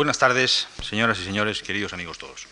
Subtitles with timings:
[0.00, 2.46] Buenas tardes, señoras y señores, queridos amigos todos.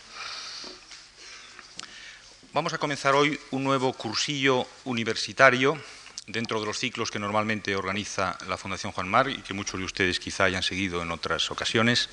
[2.53, 5.75] Vamos a comenzar hoy un nuevo cursillo universitario
[6.27, 9.85] dentro de los ciclos que normalmente organiza la Fundación Juan Mar y que muchos de
[9.87, 12.09] ustedes quizá hayan seguido en otras ocasiones,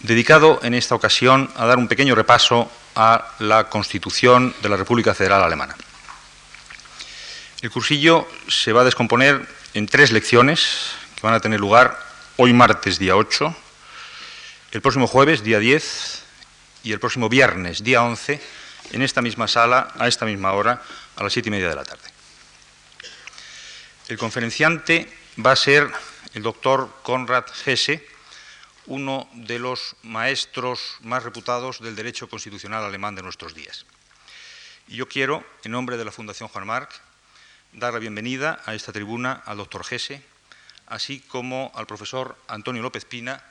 [0.00, 5.12] dedicado en esta ocasión a dar un pequeño repaso a la Constitución de la República
[5.12, 5.76] Federal Alemana.
[7.60, 12.02] El cursillo se va a descomponer en tres lecciones que van a tener lugar
[12.38, 13.54] hoy martes día 8,
[14.76, 16.22] el próximo jueves, día 10,
[16.84, 18.38] y el próximo viernes, día 11,
[18.92, 20.82] en esta misma sala, a esta misma hora,
[21.16, 22.10] a las siete y media de la tarde.
[24.08, 25.10] El conferenciante
[25.44, 25.90] va a ser
[26.34, 28.06] el doctor Konrad Hesse,
[28.84, 33.86] uno de los maestros más reputados del derecho constitucional alemán de nuestros días.
[34.88, 36.90] Y yo quiero, en nombre de la Fundación Juan Marc,
[37.72, 40.20] dar la bienvenida a esta tribuna al doctor Hesse,
[40.86, 43.42] así como al profesor Antonio López Pina,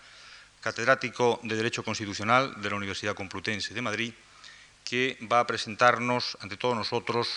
[0.65, 4.13] catedrático de Derecho Constitucional de la Universidad Complutense de Madrid,
[4.83, 7.29] que va a presentarnos ante todos nosotros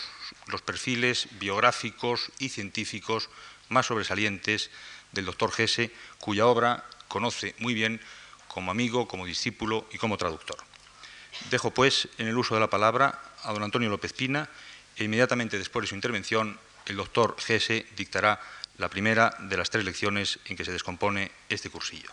[0.46, 3.28] los perfiles biográficos y científicos
[3.68, 4.70] más sobresalientes
[5.12, 8.00] del doctor Gese, cuya obra conoce muy bien
[8.48, 10.56] como amigo, como discípulo y como traductor.
[11.50, 14.48] Dejo, pues, en el uso de la palabra a don Antonio López Pina
[14.96, 18.40] e inmediatamente después de su intervención el doctor Gese dictará
[18.78, 22.08] la primera de las tres lecciones en que se descompone este cursillo.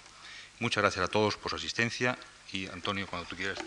[0.60, 2.18] Muchas gracias a todos por su asistencia
[2.54, 3.60] y Antonio, cuando tú quieras.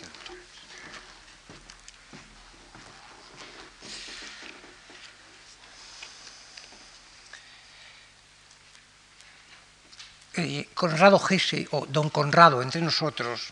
[10.34, 13.50] Eh, Conrado Gese, o don Conrado entre nosotros,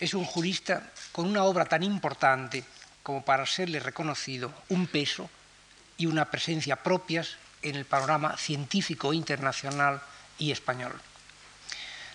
[0.00, 2.64] es un jurista con una obra tan importante
[3.02, 5.28] como para serle reconocido un peso
[5.98, 10.00] y una presencia propias en el panorama científico internacional
[10.38, 10.98] y español.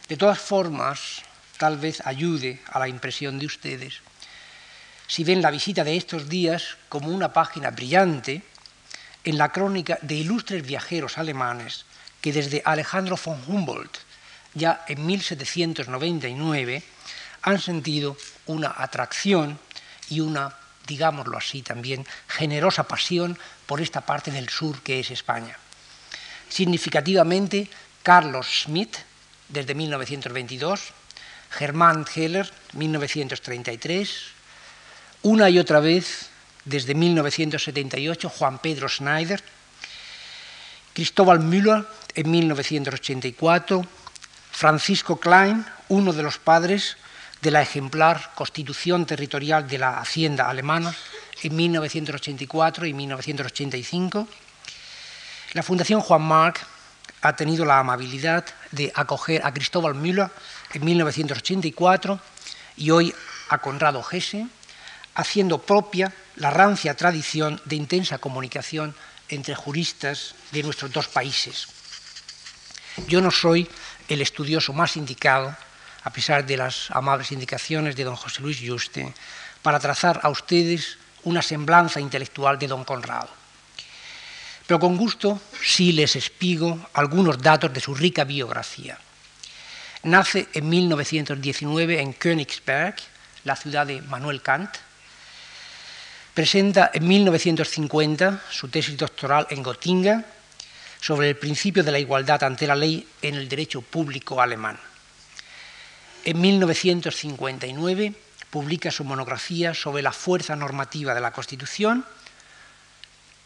[0.07, 1.23] De todas formas,
[1.57, 4.01] tal vez ayude a la impresión de ustedes
[5.07, 8.41] si ven la visita de estos días como una página brillante
[9.23, 11.85] en la crónica de ilustres viajeros alemanes
[12.21, 13.97] que desde Alejandro von Humboldt,
[14.53, 16.83] ya en 1799,
[17.43, 19.59] han sentido una atracción
[20.09, 20.55] y una,
[20.87, 25.57] digámoslo así también, generosa pasión por esta parte del sur que es España.
[26.49, 27.69] Significativamente,
[28.01, 28.97] Carlos Schmidt,
[29.49, 30.93] desde 1922,
[31.51, 34.09] Germán Heller, 1933,
[35.23, 36.29] una y otra vez
[36.65, 39.43] desde 1978, Juan Pedro Schneider,
[40.93, 41.85] Cristóbal Müller
[42.15, 43.85] en 1984,
[44.51, 46.97] Francisco Klein, uno de los padres
[47.41, 50.95] de la ejemplar Constitución Territorial de la Hacienda Alemana
[51.43, 54.27] en 1984 y 1985.
[55.53, 56.65] La Fundación Juan Marc
[57.21, 58.45] ha tenido la amabilidad
[58.75, 60.29] de acoger a Cristóbal Müller
[60.73, 62.19] en 1984
[62.77, 63.15] y hoy
[63.49, 64.47] a Conrado Gese,
[65.15, 68.93] haciendo propia la rancia tradición de intensa comunicación
[69.29, 71.67] entre juristas de nuestros dos países.
[73.07, 73.67] Yo no soy
[74.07, 75.55] el estudioso más indicado,
[76.03, 79.13] a pesar de las amables indicaciones de don José Luis Juste,
[79.63, 83.44] para trazar a ustedes una semblanza intelectual de don Conrado
[84.67, 88.97] pero con gusto sí les espigo algunos datos de su rica biografía.
[90.03, 92.95] Nace en 1919 en Königsberg,
[93.43, 94.69] la ciudad de Manuel Kant.
[96.33, 100.25] Presenta en 1950 su tesis doctoral en Göttingen
[100.99, 104.79] sobre el principio de la igualdad ante la ley en el derecho público alemán.
[106.23, 108.13] En 1959
[108.49, 112.03] publica su monografía sobre la fuerza normativa de la Constitución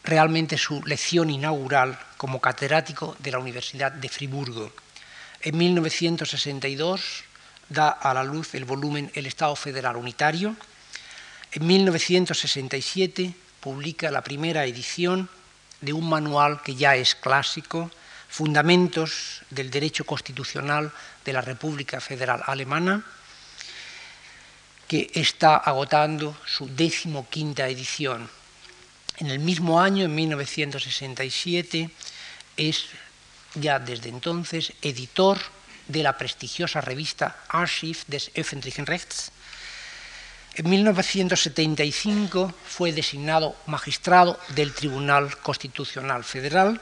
[0.04, 4.72] realmente su lección inaugural como catedrático de la Universidad de Friburgo.
[5.42, 7.24] En 1962
[7.68, 10.56] da a la luz el volumen El Estado Federal Unitario.
[11.52, 15.28] En 1967 publica la primera edición
[15.80, 17.90] de un manual que ya es clásico,
[18.28, 20.92] Fundamentos del Derecho Constitucional
[21.24, 23.04] de la República Federal Alemana,
[24.86, 28.30] que está agotando su decimoquinta edición
[29.20, 31.90] en el mismo año, en 1967,
[32.56, 32.86] es
[33.54, 35.38] ya desde entonces editor
[35.88, 39.30] de la prestigiosa revista Archiv des öffentlichen Rechts.
[40.54, 46.80] En 1975 fue designado magistrado del Tribunal Constitucional Federal.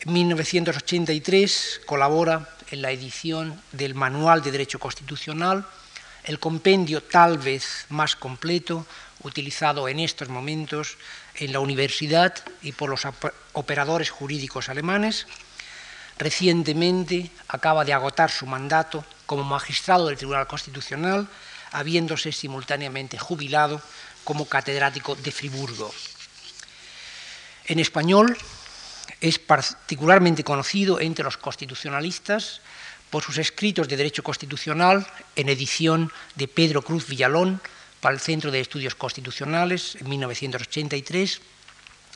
[0.00, 5.66] En 1983 colabora en la edición del Manual de Derecho Constitucional,
[6.24, 8.86] el compendio tal vez más completo
[9.22, 10.96] utilizado en estos momentos
[11.36, 13.02] en la universidad y por los
[13.52, 15.26] operadores jurídicos alemanes.
[16.18, 21.26] Recientemente acaba de agotar su mandato como magistrado del Tribunal Constitucional,
[21.72, 23.80] habiéndose simultáneamente jubilado
[24.24, 25.94] como catedrático de Friburgo.
[27.66, 28.36] En español
[29.20, 32.60] es particularmente conocido entre los constitucionalistas
[33.10, 35.06] por sus escritos de Derecho Constitucional
[35.36, 37.60] en edición de Pedro Cruz Villalón
[38.00, 41.40] para el Centro de Estudios Constitucionales en 1983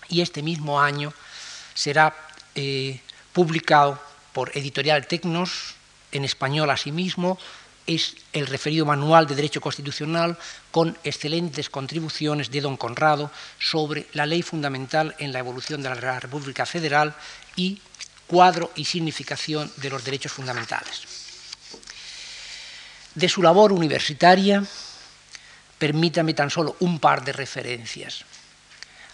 [0.08, 1.12] y este mismo año
[1.74, 2.14] será
[2.54, 3.00] eh,
[3.32, 4.00] publicado
[4.32, 5.74] por Editorial Tecnos
[6.12, 7.38] en español asimismo
[7.86, 10.38] es el referido manual de Derecho Constitucional
[10.70, 16.20] con excelentes contribuciones de don Conrado sobre la ley fundamental en la evolución de la
[16.20, 17.14] República Federal
[17.56, 17.80] y
[18.26, 21.02] cuadro y significación de los derechos fundamentales.
[23.14, 24.64] De su labor universitaria,
[25.84, 28.24] permítame tan solo un par de referencias.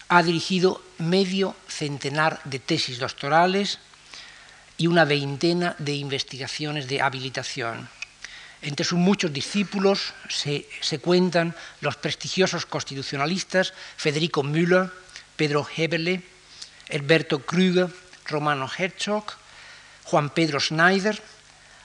[0.07, 3.79] Ha dirigido medio centenar de tesis doctorales
[4.77, 7.89] y una veintena de investigaciones de habilitación
[8.61, 10.65] entre sus muchos discípulos se,
[11.01, 14.91] cuentan los prestigiosos constitucionalistas Federico Müller,
[15.35, 16.21] Pedro Heberle,
[16.93, 17.89] Alberto Krüger,
[18.27, 19.33] Romano Herzog,
[20.03, 21.19] Juan Pedro Schneider,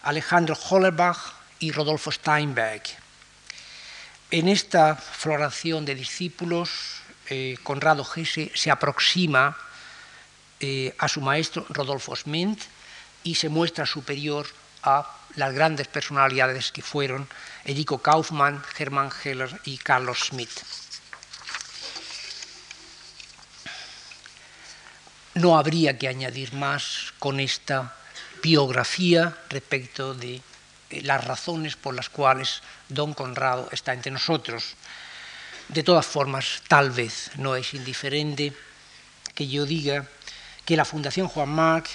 [0.02, 2.82] Alejandro Hollerbach y Rodolfo Steinberg.
[4.30, 6.98] En esta floración de discípulos,
[7.30, 9.56] eh, Conrado Gese se aproxima
[10.58, 12.58] eh, a su maestro Rodolfo Smith
[13.22, 14.46] y se muestra superior
[14.82, 15.06] a
[15.36, 17.28] las grandes personalidades que fueron
[17.64, 20.50] Enrico Kaufmann, Hermann Heller y Carlos Schmidt.
[25.34, 27.94] No habría que añadir más con esta
[28.42, 30.42] biografía respecto de
[30.90, 34.74] las razones por las cuales don Conrado está entre nosotros.
[35.68, 38.52] De todas formas, tal vez no es indiferente
[39.34, 40.06] que yo diga
[40.64, 41.88] que la Fundación Juan Marc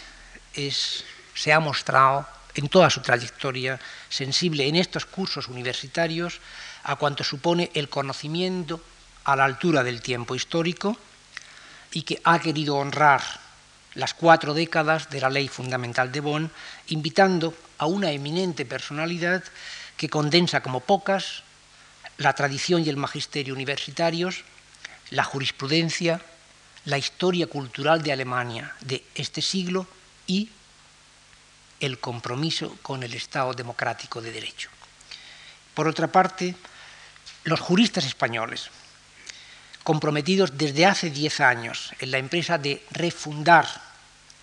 [1.34, 3.80] se ha mostrado en toda su trayectoria
[4.10, 6.40] sensible en estos cursos universitarios
[6.84, 8.82] a cuanto supone el conocimiento
[9.24, 10.98] a la altura del tiempo histórico
[11.92, 13.22] y que ha querido honrar
[13.94, 16.52] las cuatro décadas de la ley fundamental de Bonn,
[16.88, 19.44] invitando a una eminente personalidad
[19.98, 21.42] que condensa como pocas
[22.18, 24.44] la tradición y el magisterio universitarios,
[25.10, 26.22] la jurisprudencia,
[26.86, 29.88] la historia cultural de Alemania de este siglo
[30.28, 30.52] y
[31.80, 34.70] el compromiso con el Estado democrático de derecho.
[35.74, 36.54] Por otra parte,
[37.46, 38.70] los juristas españoles,
[39.82, 43.66] comprometidos desde hace diez años en la empresa de refundar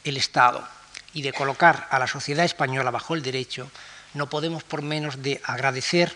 [0.03, 0.78] el Estado
[1.15, 3.71] y de colocar a la sociedad española bajo el derecho,
[4.15, 6.15] no podemos por menos de agradecer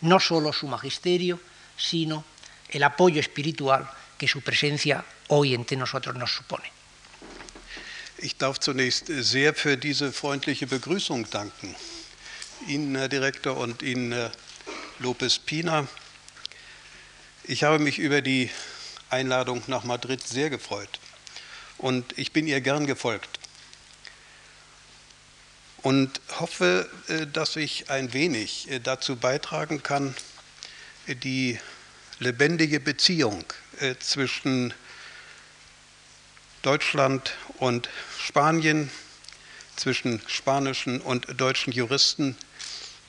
[0.00, 1.40] no solo su magisterio,
[1.76, 2.24] sino
[2.68, 3.88] el apoyo espiritual
[4.18, 6.70] que su presencia hoy entre nosotros nos supone.
[8.18, 11.76] Ich darf zunächst sehr für diese freundliche Begrüßung danken.
[12.66, 14.32] Ihnen, Herr Direktor, und Ihnen, Herr
[15.00, 15.86] Lopez Pina.
[17.44, 18.50] Ich habe mich über die
[19.10, 20.98] Einladung nach Madrid sehr gefreut
[21.78, 23.35] und ich bin ihr gern gefolgt
[25.86, 30.16] und hoffe, äh, dass ich ein wenig äh, dazu beitragen kann,
[31.06, 31.60] die
[32.18, 33.44] lebendige Beziehung
[33.78, 34.74] äh, zwischen
[36.62, 37.88] Deutschland und
[38.18, 38.90] Spanien
[39.76, 42.36] zwischen spanischen und deutschen Juristen,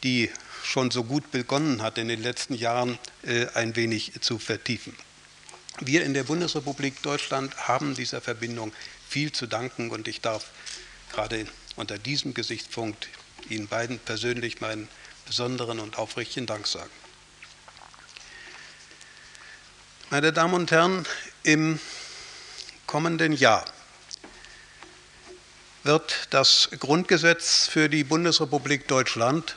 [0.04, 0.30] die
[0.64, 4.96] schon so gut begonnen hat, in den letzten Jahren äh, ein wenig zu vertiefen.
[5.80, 8.72] Wir in der Bundesrepublik Deutschland haben dieser Verbindung
[9.10, 10.52] viel zu danken und ich darf
[11.12, 13.08] gerade unter diesem Gesichtspunkt
[13.50, 14.90] Ihnen beiden persönlich meinen
[15.26, 16.92] besonderen und aufrichtigen Dank sagen.
[20.10, 21.06] Meine Damen und Herren,
[21.44, 21.80] im
[22.86, 23.66] kommenden Jahr
[25.84, 29.56] wird das Grundgesetz für die Bundesrepublik Deutschland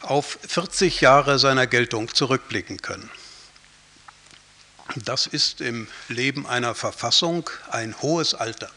[0.00, 3.10] auf 40 Jahre seiner Geltung zurückblicken können.
[4.96, 8.70] Das ist im Leben einer Verfassung ein hohes Alter.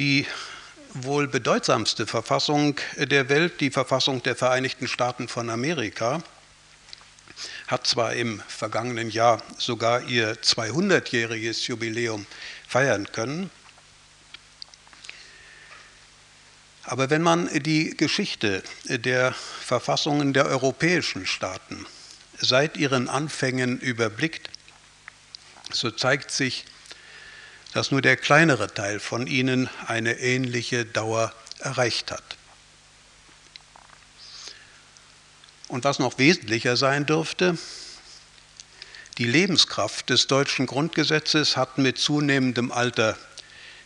[0.00, 0.26] Die
[0.94, 6.22] wohl bedeutsamste Verfassung der Welt, die Verfassung der Vereinigten Staaten von Amerika,
[7.66, 12.24] hat zwar im vergangenen Jahr sogar ihr 200-jähriges Jubiläum
[12.66, 13.50] feiern können,
[16.84, 21.84] aber wenn man die Geschichte der Verfassungen der europäischen Staaten
[22.38, 24.48] seit ihren Anfängen überblickt,
[25.70, 26.64] so zeigt sich,
[27.72, 32.36] dass nur der kleinere Teil von ihnen eine ähnliche Dauer erreicht hat.
[35.68, 37.56] Und was noch wesentlicher sein dürfte,
[39.18, 43.16] die Lebenskraft des deutschen Grundgesetzes hat mit zunehmendem Alter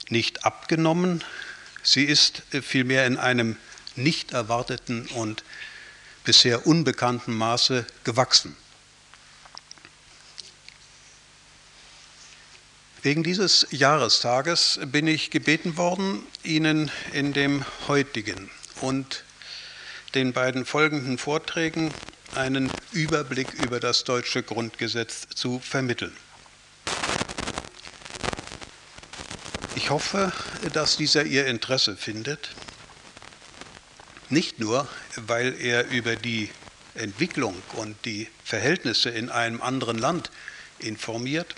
[0.08, 1.22] nicht abgenommen,
[1.82, 3.56] sie ist vielmehr in einem
[3.96, 5.44] nicht erwarteten und
[6.24, 8.56] bisher unbekannten Maße gewachsen.
[13.04, 18.48] Wegen dieses Jahrestages bin ich gebeten worden, Ihnen in dem heutigen
[18.80, 19.24] und
[20.14, 21.92] den beiden folgenden Vorträgen
[22.34, 26.16] einen Überblick über das deutsche Grundgesetz zu vermitteln.
[29.76, 30.32] Ich hoffe,
[30.72, 32.52] dass dieser Ihr Interesse findet,
[34.30, 36.48] nicht nur, weil er über die
[36.94, 40.30] Entwicklung und die Verhältnisse in einem anderen Land
[40.78, 41.54] informiert,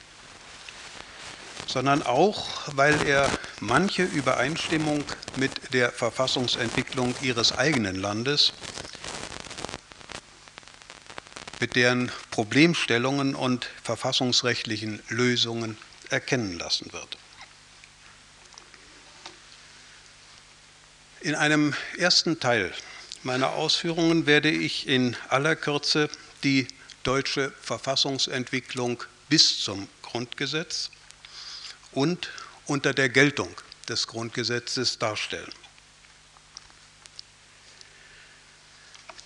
[1.66, 3.30] sondern auch, weil er
[3.60, 5.04] manche Übereinstimmung
[5.36, 8.52] mit der Verfassungsentwicklung ihres eigenen Landes,
[11.60, 15.76] mit deren Problemstellungen und verfassungsrechtlichen Lösungen
[16.10, 17.16] erkennen lassen wird.
[21.20, 22.72] In einem ersten Teil
[23.22, 26.08] meiner Ausführungen werde ich in aller Kürze
[26.44, 26.68] die
[27.02, 30.90] deutsche Verfassungsentwicklung bis zum Grundgesetz
[31.96, 32.30] und
[32.66, 33.48] unter der Geltung
[33.88, 35.52] des Grundgesetzes darstellen.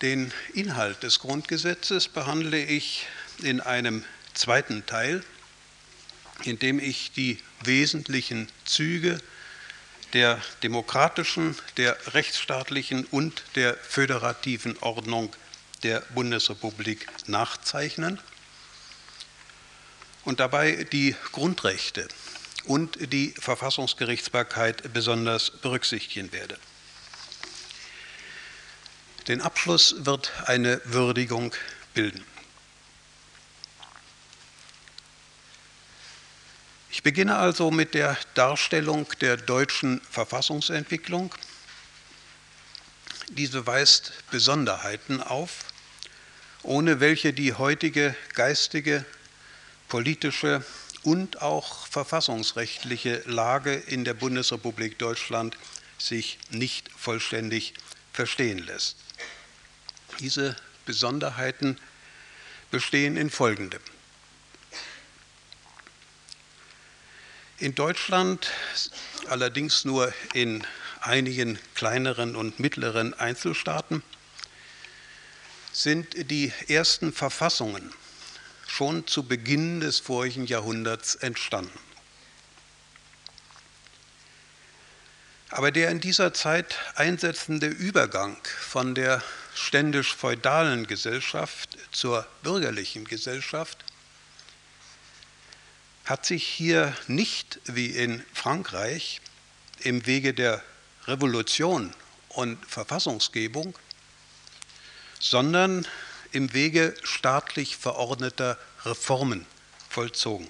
[0.02, 3.06] Den Inhalt des Grundgesetzes behandle ich
[3.42, 5.24] in einem zweiten Teil,
[6.44, 9.20] in dem ich die wesentlichen Züge
[10.12, 15.34] der demokratischen, der rechtsstaatlichen und der föderativen Ordnung
[15.82, 18.20] der Bundesrepublik nachzeichnen
[20.24, 22.06] und dabei die Grundrechte
[22.64, 26.58] und die Verfassungsgerichtsbarkeit besonders berücksichtigen werde.
[29.28, 31.54] Den Abschluss wird eine Würdigung
[31.94, 32.24] bilden.
[36.90, 41.34] Ich beginne also mit der Darstellung der deutschen Verfassungsentwicklung.
[43.28, 45.64] Diese weist Besonderheiten auf,
[46.62, 49.04] ohne welche die heutige geistige,
[49.88, 50.64] politische
[51.02, 55.56] und auch verfassungsrechtliche Lage in der Bundesrepublik Deutschland
[55.98, 57.74] sich nicht vollständig
[58.12, 58.96] verstehen lässt.
[60.18, 61.78] Diese Besonderheiten
[62.70, 63.82] bestehen in folgendem.
[67.58, 68.50] In Deutschland,
[69.28, 70.66] allerdings nur in
[71.00, 74.02] einigen kleineren und mittleren Einzelstaaten,
[75.72, 77.92] sind die ersten Verfassungen
[78.70, 81.78] schon zu Beginn des vorigen Jahrhunderts entstanden.
[85.50, 89.22] Aber der in dieser Zeit einsetzende Übergang von der
[89.54, 93.78] ständisch-feudalen Gesellschaft zur bürgerlichen Gesellschaft
[96.04, 99.20] hat sich hier nicht wie in Frankreich
[99.80, 100.62] im Wege der
[101.06, 101.92] Revolution
[102.28, 103.76] und Verfassungsgebung,
[105.18, 105.86] sondern
[106.32, 109.46] im Wege staatlich verordneter Reformen
[109.88, 110.48] vollzogen.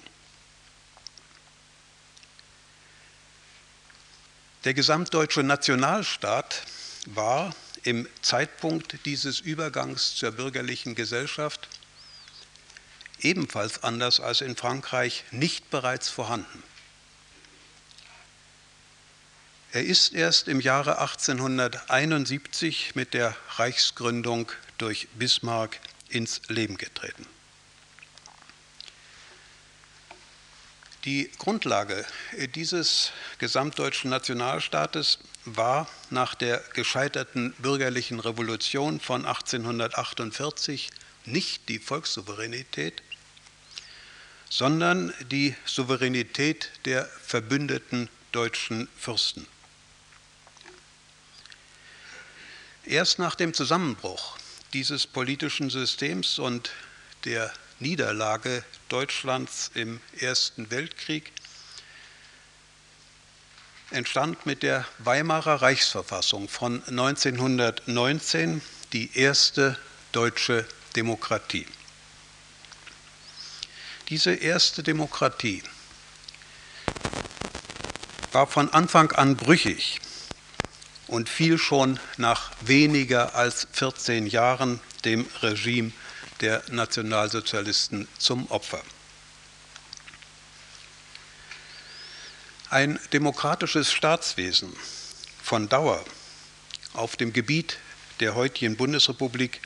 [4.63, 6.63] Der gesamtdeutsche Nationalstaat
[7.07, 11.67] war im Zeitpunkt dieses Übergangs zur bürgerlichen Gesellschaft
[13.21, 16.63] ebenfalls anders als in Frankreich nicht bereits vorhanden.
[19.73, 27.27] Er ist erst im Jahre 1871 mit der Reichsgründung durch Bismarck ins Leben getreten.
[31.05, 32.05] Die Grundlage
[32.55, 40.89] dieses gesamtdeutschen Nationalstaates war nach der gescheiterten bürgerlichen Revolution von 1848
[41.25, 43.01] nicht die Volkssouveränität,
[44.49, 49.47] sondern die Souveränität der verbündeten deutschen Fürsten.
[52.85, 54.37] Erst nach dem Zusammenbruch
[54.73, 56.71] dieses politischen Systems und
[57.25, 61.31] der Niederlage Deutschlands im Ersten Weltkrieg
[63.89, 68.61] entstand mit der Weimarer Reichsverfassung von 1919
[68.93, 69.77] die erste
[70.11, 71.67] deutsche Demokratie.
[74.09, 75.63] Diese erste Demokratie
[78.31, 79.99] war von Anfang an brüchig
[81.11, 85.91] und fiel schon nach weniger als 14 Jahren dem Regime
[86.39, 88.81] der Nationalsozialisten zum Opfer.
[92.69, 94.73] Ein demokratisches Staatswesen
[95.43, 96.03] von Dauer
[96.93, 97.77] auf dem Gebiet
[98.21, 99.59] der heutigen Bundesrepublik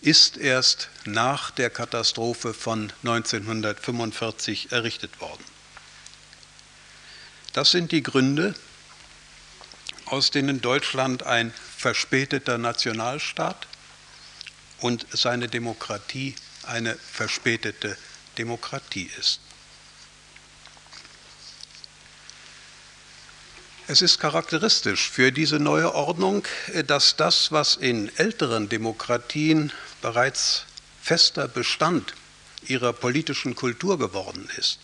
[0.00, 5.44] ist erst nach der Katastrophe von 1945 errichtet worden.
[7.52, 8.54] Das sind die Gründe,
[10.14, 13.66] aus denen Deutschland ein verspäteter Nationalstaat
[14.80, 17.98] und seine Demokratie eine verspätete
[18.38, 19.40] Demokratie ist.
[23.88, 26.46] Es ist charakteristisch für diese neue Ordnung,
[26.86, 30.64] dass das, was in älteren Demokratien bereits
[31.02, 32.14] fester Bestand
[32.68, 34.78] ihrer politischen Kultur geworden ist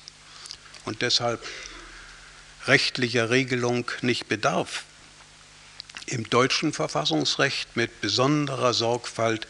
[0.85, 1.47] und deshalb
[2.67, 4.83] rechtlicher Regelung nicht bedarf,
[6.11, 9.47] im deutschen Verfassungsrecht mit besonderer Sorgfalt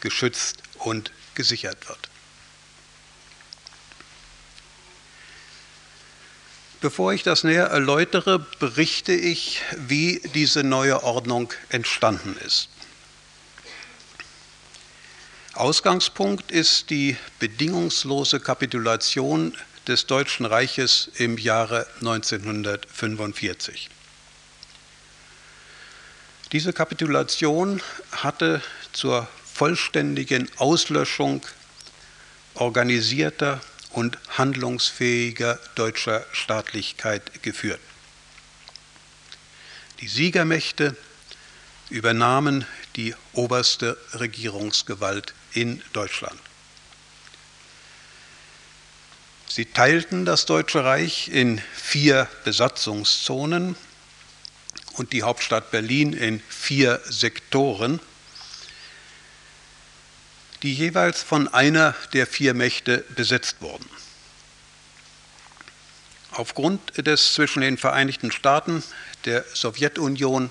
[0.00, 2.10] geschützt und gesichert wird.
[6.80, 12.70] Bevor ich das näher erläutere, berichte ich, wie diese neue Ordnung entstanden ist.
[15.52, 19.54] Ausgangspunkt ist die bedingungslose Kapitulation
[19.86, 23.90] des Deutschen Reiches im Jahre 1945.
[26.52, 27.80] Diese Kapitulation
[28.10, 28.60] hatte
[28.92, 31.42] zur vollständigen Auslöschung
[32.54, 37.80] organisierter und handlungsfähiger deutscher Staatlichkeit geführt.
[40.00, 40.96] Die Siegermächte
[41.88, 42.66] übernahmen
[42.96, 46.40] die oberste Regierungsgewalt in Deutschland.
[49.46, 53.76] Sie teilten das Deutsche Reich in vier Besatzungszonen
[55.00, 58.00] und die Hauptstadt Berlin in vier Sektoren
[60.62, 63.88] die jeweils von einer der vier Mächte besetzt wurden.
[66.32, 68.84] Aufgrund des zwischen den Vereinigten Staaten,
[69.24, 70.50] der Sowjetunion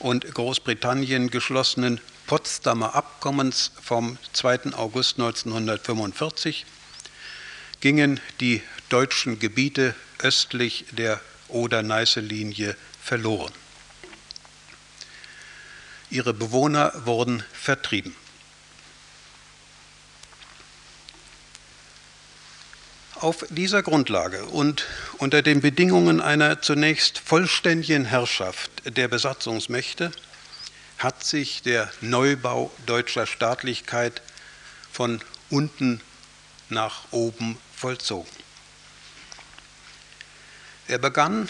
[0.00, 4.74] und Großbritannien geschlossenen Potsdamer Abkommens vom 2.
[4.74, 6.66] August 1945
[7.80, 13.52] gingen die deutschen Gebiete östlich der Oder-Neiße-Linie verloren.
[16.10, 18.14] Ihre Bewohner wurden vertrieben.
[23.16, 24.86] Auf dieser Grundlage und
[25.18, 30.12] unter den Bedingungen einer zunächst vollständigen Herrschaft der Besatzungsmächte
[30.98, 34.20] hat sich der Neubau deutscher Staatlichkeit
[34.92, 36.00] von unten
[36.68, 38.30] nach oben vollzogen.
[40.86, 41.48] Er begann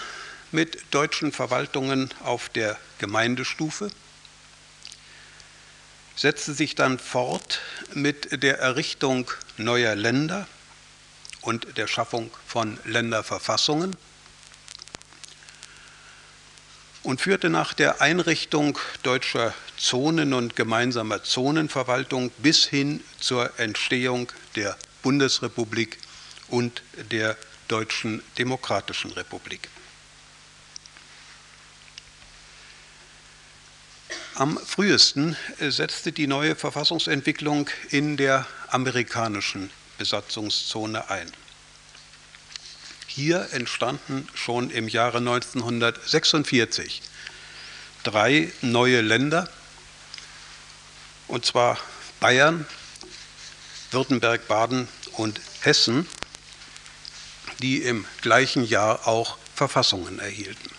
[0.52, 3.90] mit deutschen Verwaltungen auf der Gemeindestufe,
[6.16, 7.60] setzte sich dann fort
[7.92, 10.46] mit der Errichtung neuer Länder,
[11.44, 13.96] und der Schaffung von Länderverfassungen
[17.02, 24.76] und führte nach der Einrichtung deutscher Zonen und gemeinsamer Zonenverwaltung bis hin zur Entstehung der
[25.02, 25.98] Bundesrepublik
[26.48, 27.36] und der
[27.68, 29.68] Deutschen Demokratischen Republik.
[34.36, 41.30] Am frühesten setzte die neue Verfassungsentwicklung in der amerikanischen Besatzungszone ein.
[43.06, 47.00] Hier entstanden schon im Jahre 1946
[48.02, 49.48] drei neue Länder,
[51.28, 51.78] und zwar
[52.18, 52.66] Bayern,
[53.92, 56.08] Württemberg, Baden und Hessen,
[57.60, 60.70] die im gleichen Jahr auch Verfassungen erhielten.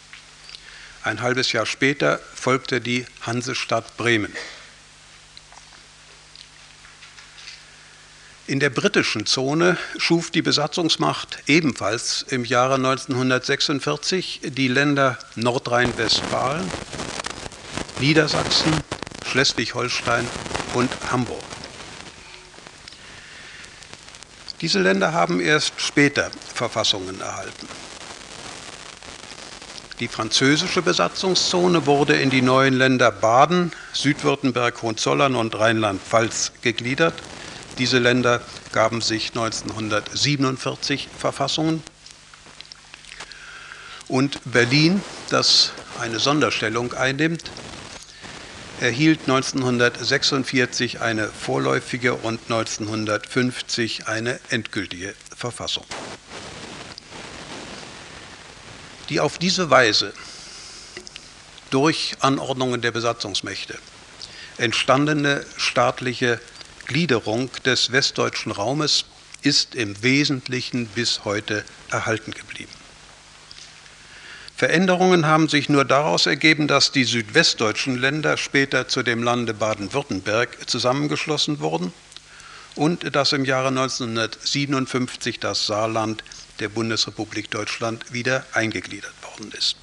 [1.05, 4.33] Ein halbes Jahr später folgte die Hansestadt Bremen.
[8.47, 16.67] In der britischen Zone schuf die Besatzungsmacht ebenfalls im Jahre 1946 die Länder Nordrhein-Westfalen,
[17.99, 18.73] Niedersachsen,
[19.27, 20.27] Schleswig-Holstein
[20.73, 21.43] und Hamburg.
[24.59, 27.67] Diese Länder haben erst später Verfassungen erhalten.
[29.99, 37.13] Die französische Besatzungszone wurde in die neuen Länder Baden, Südwürttemberg, Hohenzollern und Rheinland-Pfalz gegliedert
[37.77, 41.83] diese Länder gaben sich 1947 Verfassungen.
[44.07, 47.43] Und Berlin, das eine Sonderstellung einnimmt,
[48.79, 55.85] erhielt 1946 eine vorläufige und 1950 eine endgültige Verfassung.
[59.09, 60.13] Die auf diese Weise
[61.69, 63.77] durch Anordnungen der Besatzungsmächte
[64.57, 66.39] entstandene staatliche
[66.87, 69.05] Gliederung des westdeutschen Raumes
[69.41, 72.71] ist im Wesentlichen bis heute erhalten geblieben.
[74.55, 80.69] Veränderungen haben sich nur daraus ergeben, dass die südwestdeutschen Länder später zu dem Lande Baden-Württemberg
[80.69, 81.91] zusammengeschlossen wurden
[82.75, 86.23] und dass im Jahre 1957 das Saarland
[86.59, 89.75] der Bundesrepublik Deutschland wieder eingegliedert worden ist.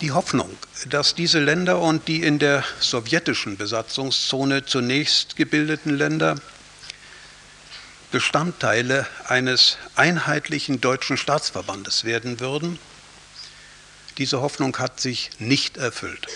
[0.00, 0.50] Die Hoffnung,
[0.86, 6.36] dass diese Länder und die in der sowjetischen Besatzungszone zunächst gebildeten Länder
[8.10, 12.78] Bestandteile eines einheitlichen deutschen Staatsverbandes werden würden,
[14.18, 16.26] diese Hoffnung hat sich nicht erfüllt.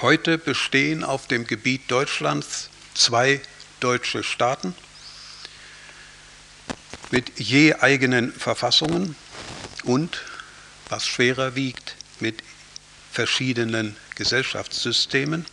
[0.00, 3.40] Heute bestehen auf dem Gebiet Deutschlands zwei
[3.80, 4.74] deutsche Staaten
[7.10, 9.16] mit je eigenen Verfassungen
[9.84, 10.20] und,
[10.88, 12.42] was schwerer wiegt, mit
[13.12, 15.46] verschiedenen Gesellschaftssystemen.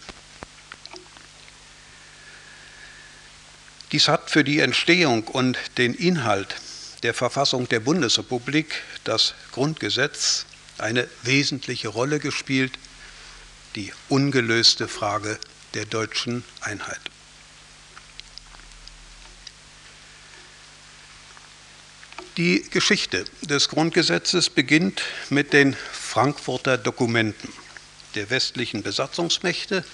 [3.91, 6.55] Dies hat für die Entstehung und den Inhalt
[7.03, 10.45] der Verfassung der Bundesrepublik, das Grundgesetz,
[10.77, 12.73] eine wesentliche Rolle gespielt,
[13.75, 15.37] die ungelöste Frage
[15.73, 17.12] der deutschen Einheit.
[22.37, 27.53] Die Geschichte des Grundgesetzes beginnt mit den Frankfurter Dokumenten
[28.15, 29.85] der westlichen Besatzungsmächte,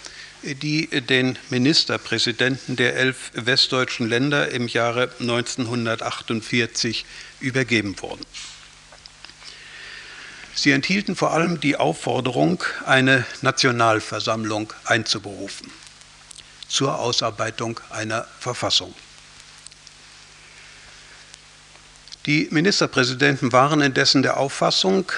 [0.43, 7.05] die den Ministerpräsidenten der elf westdeutschen Länder im Jahre 1948
[7.41, 8.25] übergeben wurden.
[10.55, 15.69] Sie enthielten vor allem die Aufforderung, eine Nationalversammlung einzuberufen
[16.69, 18.95] zur Ausarbeitung einer Verfassung.
[22.29, 25.11] Die Ministerpräsidenten waren indessen der Auffassung,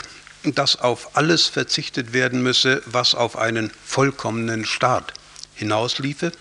[0.44, 5.12] dass auf alles verzichtet werden müsse, was auf einen vollkommenen Staat
[5.54, 6.32] hinausliefe,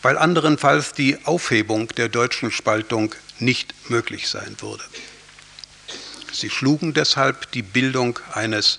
[0.00, 4.84] weil anderenfalls die Aufhebung der deutschen Spaltung nicht möglich sein würde.
[6.32, 8.78] Sie schlugen deshalb die Bildung eines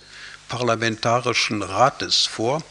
[0.50, 2.64] parlamentarischen Rates vor,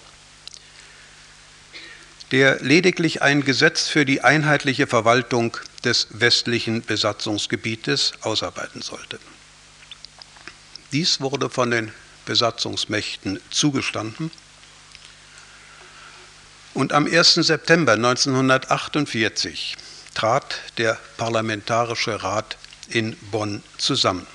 [2.33, 9.19] der lediglich ein Gesetz für die einheitliche Verwaltung des westlichen Besatzungsgebietes ausarbeiten sollte.
[10.93, 11.93] Dies wurde von den
[12.27, 14.31] Besatzungsmächten zugestanden
[16.75, 17.35] und am 1.
[17.35, 19.77] September 1948
[20.15, 24.27] trat der Parlamentarische Rat in Bonn zusammen.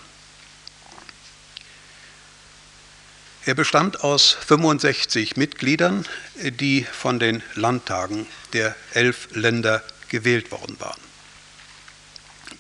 [3.46, 11.11] Er bestand aus 65 Mitgliedern, die von den Landtagen der elf Länder gewählt worden waren.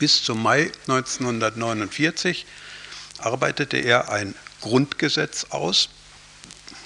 [0.01, 2.47] Bis zum Mai 1949
[3.19, 5.89] arbeitete er ein Grundgesetz aus,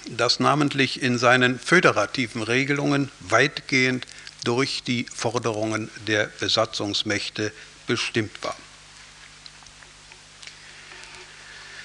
[0.09, 4.05] das namentlich in seinen föderativen Regelungen weitgehend
[4.43, 7.53] durch die Forderungen der Besatzungsmächte
[7.87, 8.57] bestimmt war.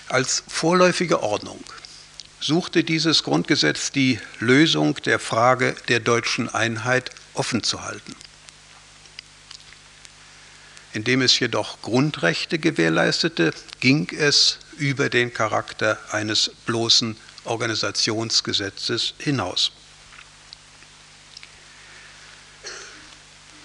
[0.09, 1.63] Als vorläufige Ordnung
[2.41, 8.17] suchte dieses Grundgesetz die Lösung der Frage der deutschen Einheit offen zu halten.
[10.93, 19.73] Indem es jedoch Grundrechte gewährleistete, ging es über den Charakter eines bloßen Organisationsgesetzes hinaus.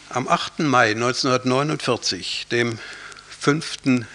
[0.10, 0.60] Am 8.
[0.60, 2.80] Mai 1949, dem
[3.28, 4.08] fünften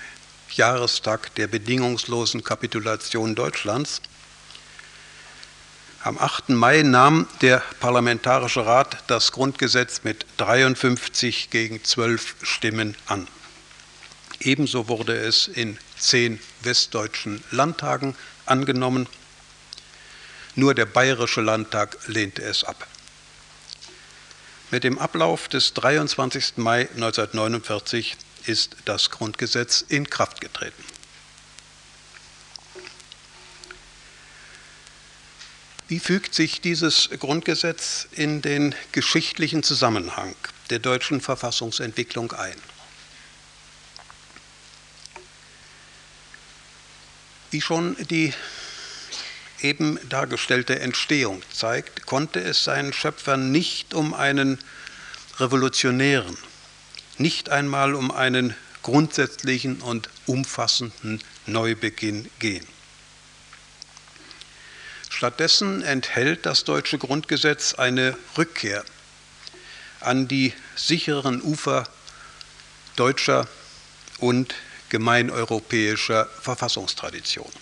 [0.53, 4.01] Jahrestag der bedingungslosen Kapitulation Deutschlands,
[6.03, 6.51] am 8.
[6.51, 13.29] Mai nahm der Parlamentarische Rat das Grundgesetz mit 53 gegen 12 Stimmen an.
[14.41, 19.07] Ebenso wurde es in zehn westdeutschen Landtagen angenommen.
[20.55, 22.87] Nur der Bayerische Landtag lehnte es ab.
[24.71, 26.57] Mit dem Ablauf des 23.
[26.57, 30.83] Mai 1949 ist das Grundgesetz in Kraft getreten.
[35.91, 40.37] Wie fügt sich dieses Grundgesetz in den geschichtlichen Zusammenhang
[40.71, 42.55] der deutschen Verfassungsentwicklung ein?
[47.51, 48.33] Wie schon die
[49.63, 54.61] eben dargestellte Entstehung zeigt, konnte es seinen Schöpfern nicht um einen
[55.41, 56.39] revolutionären,
[57.19, 62.80] nicht einmal um einen grundsätzlichen und umfassenden Neubeginn gehen.
[65.21, 68.83] Stattdessen enthält das deutsche Grundgesetz eine Rückkehr
[70.01, 71.87] an die sicheren Ufer
[72.97, 73.47] deutscher
[74.17, 74.55] und
[74.89, 77.53] gemeineuropäischer Verfassungstradition.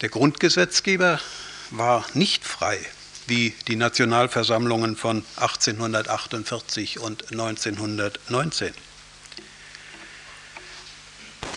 [0.00, 1.20] Der Grundgesetzgeber
[1.68, 2.80] war nicht frei
[3.26, 8.72] wie die Nationalversammlungen von 1848 und 1919.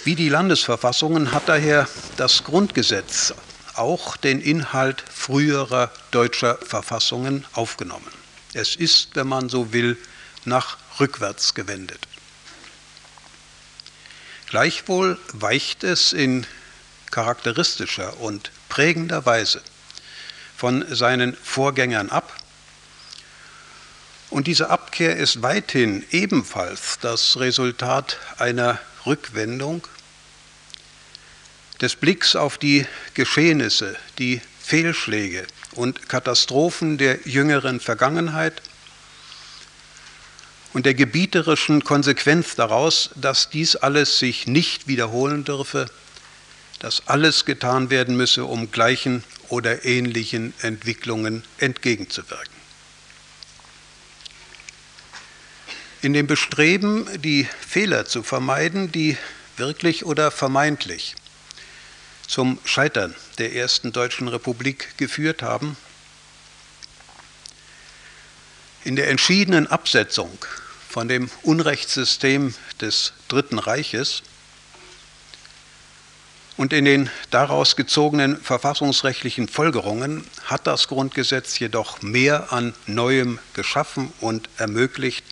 [0.05, 3.33] Wie die Landesverfassungen hat daher das Grundgesetz
[3.73, 8.11] auch den Inhalt früherer deutscher Verfassungen aufgenommen.
[8.53, 9.97] Es ist, wenn man so will,
[10.45, 12.07] nach rückwärts gewendet.
[14.47, 16.45] Gleichwohl weicht es in
[17.09, 19.59] charakteristischer und prägender Weise
[20.55, 22.31] von seinen Vorgängern ab.
[24.29, 29.87] Und diese Abkehr ist weithin ebenfalls das Resultat einer Rückwendung
[31.81, 38.61] des Blicks auf die Geschehnisse, die Fehlschläge und Katastrophen der jüngeren Vergangenheit
[40.73, 45.89] und der gebieterischen Konsequenz daraus, dass dies alles sich nicht wiederholen dürfe,
[46.79, 52.53] dass alles getan werden müsse, um gleichen oder ähnlichen Entwicklungen entgegenzuwirken.
[56.01, 59.17] In dem Bestreben, die Fehler zu vermeiden, die
[59.57, 61.15] wirklich oder vermeintlich
[62.27, 65.77] zum Scheitern der ersten deutschen Republik geführt haben,
[68.83, 70.37] in der entschiedenen Absetzung
[70.89, 74.23] von dem Unrechtssystem des Dritten Reiches
[76.57, 84.13] und in den daraus gezogenen verfassungsrechtlichen Folgerungen hat das Grundgesetz jedoch mehr an Neuem geschaffen
[84.21, 85.25] und ermöglicht,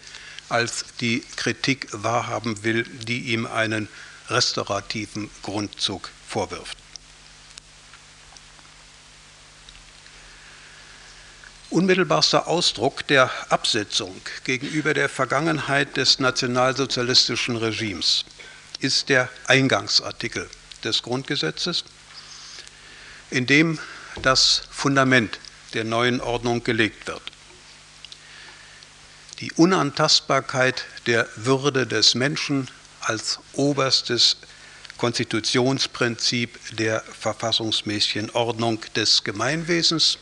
[0.50, 3.88] als die Kritik wahrhaben will, die ihm einen
[4.30, 6.83] restaurativen Grundzug vorwirft.
[11.74, 18.26] Unmittelbarster Ausdruck der Absetzung gegenüber der Vergangenheit des nationalsozialistischen Regimes
[18.80, 20.48] ist der Eingangsartikel
[20.84, 21.84] des Grundgesetzes,
[23.32, 23.80] in dem
[24.22, 25.40] das Fundament
[25.74, 27.24] der neuen Ordnung gelegt wird.
[29.40, 32.70] Die Unantastbarkeit der Würde des Menschen
[33.02, 34.38] als oberstes
[35.00, 40.20] Konstitutionsprinzip der verfassungsmäßigen Ordnung des Gemeinwesens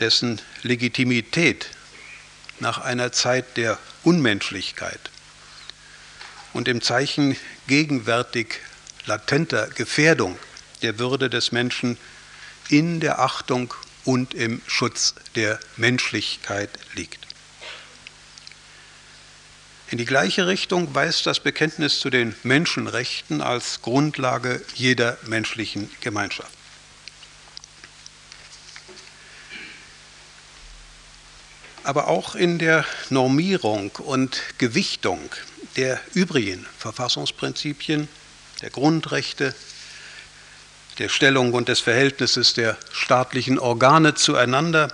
[0.00, 1.68] dessen Legitimität
[2.60, 5.00] nach einer Zeit der Unmenschlichkeit
[6.52, 8.60] und im Zeichen gegenwärtig
[9.06, 10.38] latenter Gefährdung
[10.82, 11.96] der Würde des Menschen
[12.68, 13.72] in der Achtung
[14.04, 17.26] und im Schutz der Menschlichkeit liegt.
[19.90, 26.57] In die gleiche Richtung weist das Bekenntnis zu den Menschenrechten als Grundlage jeder menschlichen Gemeinschaft.
[31.88, 35.18] Aber auch in der Normierung und Gewichtung
[35.78, 38.10] der übrigen Verfassungsprinzipien,
[38.60, 39.54] der Grundrechte,
[40.98, 44.92] der Stellung und des Verhältnisses der staatlichen Organe zueinander,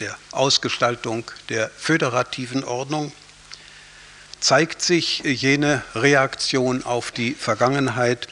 [0.00, 3.10] der Ausgestaltung der föderativen Ordnung,
[4.38, 8.28] zeigt sich jene Reaktion auf die Vergangenheit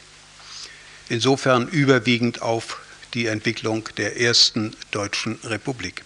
[1.09, 2.77] insofern überwiegend auf
[3.15, 6.03] die Entwicklung der ersten deutschen Republik.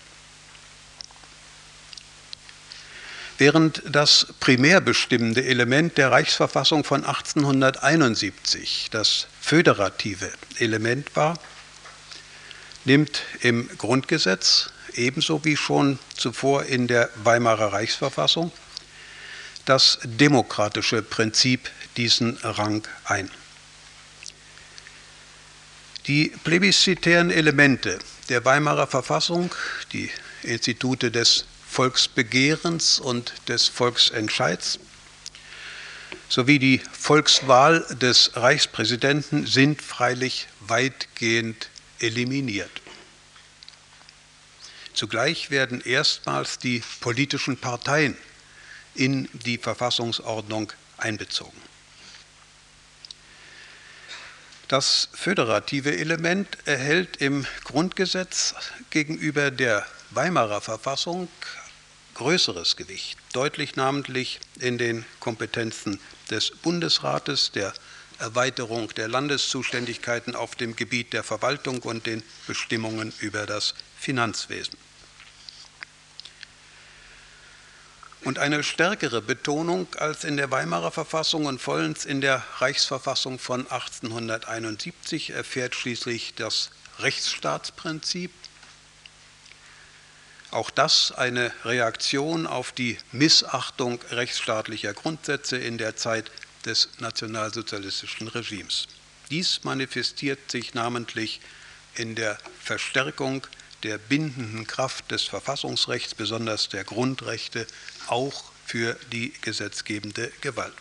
[3.37, 11.37] Während das primär bestimmende Element der Reichsverfassung von 1871 das föderative Element war,
[12.85, 18.51] nimmt im Grundgesetz ebenso wie schon zuvor in der Weimarer Reichsverfassung
[19.65, 23.29] das demokratische Prinzip diesen Rang ein.
[26.07, 27.97] Die plebiszitären Elemente
[28.29, 29.53] der Weimarer Verfassung,
[29.91, 30.11] die
[30.43, 34.79] Institute des Volksbegehrens und des Volksentscheids
[36.29, 41.67] sowie die Volkswahl des Reichspräsidenten sind freilich weitgehend
[41.99, 42.71] eliminiert.
[44.93, 48.15] Zugleich werden erstmals die politischen Parteien
[48.93, 51.61] in die Verfassungsordnung einbezogen.
[54.69, 58.55] Das föderative Element erhält im Grundgesetz
[58.91, 61.27] gegenüber der Weimarer Verfassung
[62.15, 65.99] größeres Gewicht, deutlich namentlich in den Kompetenzen
[66.29, 67.73] des Bundesrates, der
[68.17, 74.77] Erweiterung der Landeszuständigkeiten auf dem Gebiet der Verwaltung und den Bestimmungen über das Finanzwesen.
[78.23, 83.67] Und eine stärkere Betonung als in der Weimarer Verfassung und vollends in der Reichsverfassung von
[83.69, 88.31] 1871 erfährt schließlich das Rechtsstaatsprinzip,
[90.55, 96.31] auch das eine Reaktion auf die Missachtung rechtsstaatlicher Grundsätze in der Zeit
[96.65, 98.87] des nationalsozialistischen Regimes.
[99.29, 101.41] Dies manifestiert sich namentlich
[101.95, 103.45] in der Verstärkung
[103.83, 107.67] der bindenden Kraft des Verfassungsrechts, besonders der Grundrechte,
[108.07, 110.73] auch für die gesetzgebende Gewalt.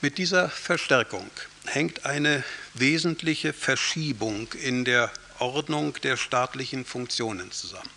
[0.00, 1.30] Mit dieser Verstärkung
[1.66, 5.10] hängt eine wesentliche Verschiebung in der
[5.40, 7.90] Ordnung der staatlichen Funktionen zusammen.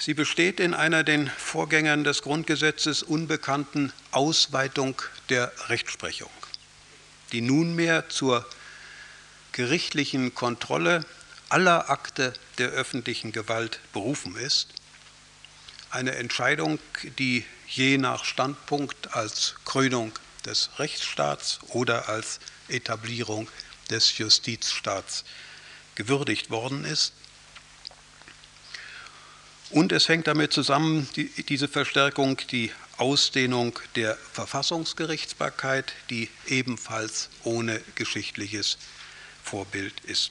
[0.00, 6.30] Sie besteht in einer den Vorgängern des Grundgesetzes unbekannten Ausweitung der Rechtsprechung,
[7.32, 8.46] die nunmehr zur
[9.50, 11.04] gerichtlichen Kontrolle
[11.48, 14.68] aller Akte der öffentlichen Gewalt berufen ist.
[15.90, 16.78] Eine Entscheidung,
[17.18, 20.12] die je nach Standpunkt als Krönung
[20.44, 23.48] des Rechtsstaats oder als Etablierung
[23.90, 25.24] des Justizstaats
[25.98, 27.12] gewürdigt worden ist.
[29.70, 37.82] Und es hängt damit zusammen, die, diese Verstärkung, die Ausdehnung der Verfassungsgerichtsbarkeit, die ebenfalls ohne
[37.96, 38.78] geschichtliches
[39.42, 40.30] Vorbild ist.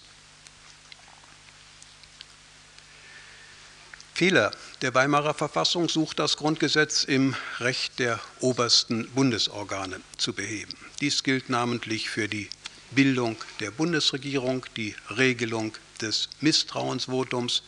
[4.14, 4.52] Fehler
[4.82, 10.74] der Weimarer Verfassung sucht das Grundgesetz im Recht der obersten Bundesorgane zu beheben.
[11.02, 12.50] Dies gilt namentlich für die
[12.92, 17.64] Bildung der Bundesregierung, die Regelung des Misstrauensvotums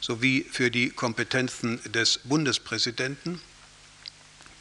[0.00, 3.40] sowie für die Kompetenzen des Bundespräsidenten,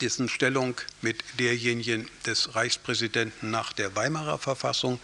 [0.01, 4.99] dessen Stellung mit derjenigen des Reichspräsidenten nach der Weimarer Verfassung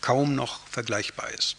[0.00, 1.56] kaum noch vergleichbar ist.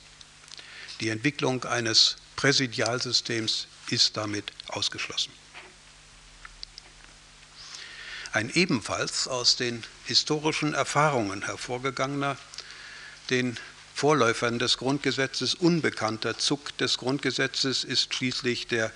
[1.01, 5.31] Die Entwicklung eines Präsidialsystems ist damit ausgeschlossen.
[8.31, 12.37] Ein ebenfalls aus den historischen Erfahrungen hervorgegangener,
[13.29, 13.57] den
[13.93, 18.91] Vorläufern des Grundgesetzes unbekannter Zug des Grundgesetzes ist schließlich der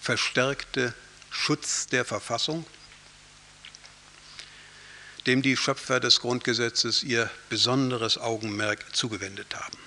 [0.00, 0.94] verstärkte
[1.30, 2.66] Schutz der Verfassung,
[5.26, 9.78] dem die Schöpfer des Grundgesetzes ihr besonderes Augenmerk zugewendet haben.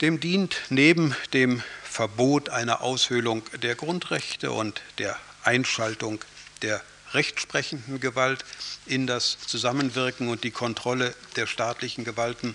[0.00, 6.22] Dem dient neben dem Verbot einer Aushöhlung der Grundrechte und der Einschaltung
[6.62, 6.82] der
[7.14, 8.44] rechtsprechenden Gewalt
[8.86, 12.54] in das Zusammenwirken und die Kontrolle der staatlichen Gewalten,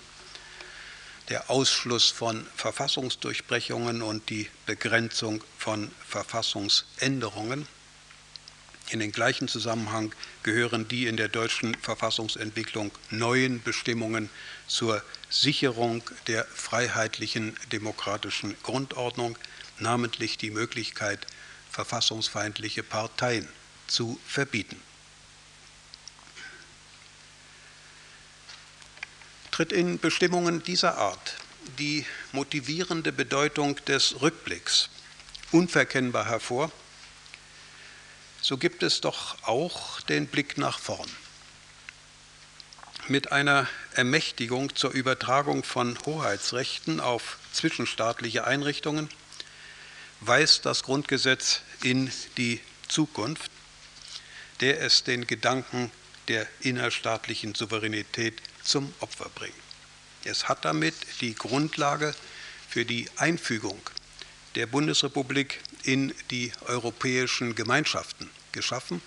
[1.30, 7.68] der Ausschluss von Verfassungsdurchbrechungen und die Begrenzung von Verfassungsänderungen.
[8.90, 10.14] In den gleichen Zusammenhang
[10.44, 14.30] gehören die in der deutschen Verfassungsentwicklung neuen Bestimmungen
[14.68, 19.38] zur Sicherung der freiheitlichen demokratischen Grundordnung,
[19.80, 21.26] namentlich die Möglichkeit,
[21.72, 23.48] verfassungsfeindliche Parteien
[23.94, 24.82] zu verbieten.
[29.52, 31.36] Tritt in Bestimmungen dieser Art
[31.78, 34.90] die motivierende Bedeutung des Rückblicks
[35.52, 36.72] unverkennbar hervor,
[38.42, 41.10] so gibt es doch auch den Blick nach vorn.
[43.08, 49.08] Mit einer Ermächtigung zur Übertragung von Hoheitsrechten auf zwischenstaatliche Einrichtungen
[50.22, 53.52] weist das Grundgesetz in die Zukunft,
[54.62, 55.92] der es den Gedanken
[56.28, 59.54] der innerstaatlichen Souveränität zum Opfer bringt.
[60.24, 62.16] Es hat damit die Grundlage
[62.70, 63.80] für die Einfügung
[64.56, 69.02] der Bundesrepublik in die europäischen Gemeinschaften geschaffen,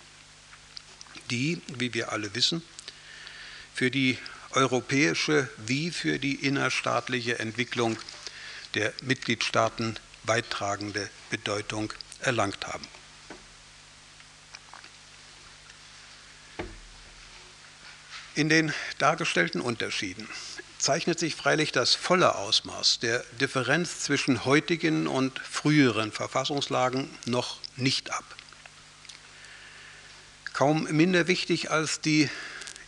[1.30, 2.62] die, wie wir alle wissen,
[3.74, 4.18] für die
[4.50, 7.96] europäische wie für die innerstaatliche Entwicklung
[8.74, 12.86] der Mitgliedstaaten beitragende Bedeutung erlangt haben.
[18.36, 20.28] In den dargestellten Unterschieden
[20.78, 28.10] zeichnet sich freilich das volle Ausmaß der Differenz zwischen heutigen und früheren Verfassungslagen noch nicht
[28.10, 28.24] ab.
[30.52, 32.28] Kaum minder wichtig als die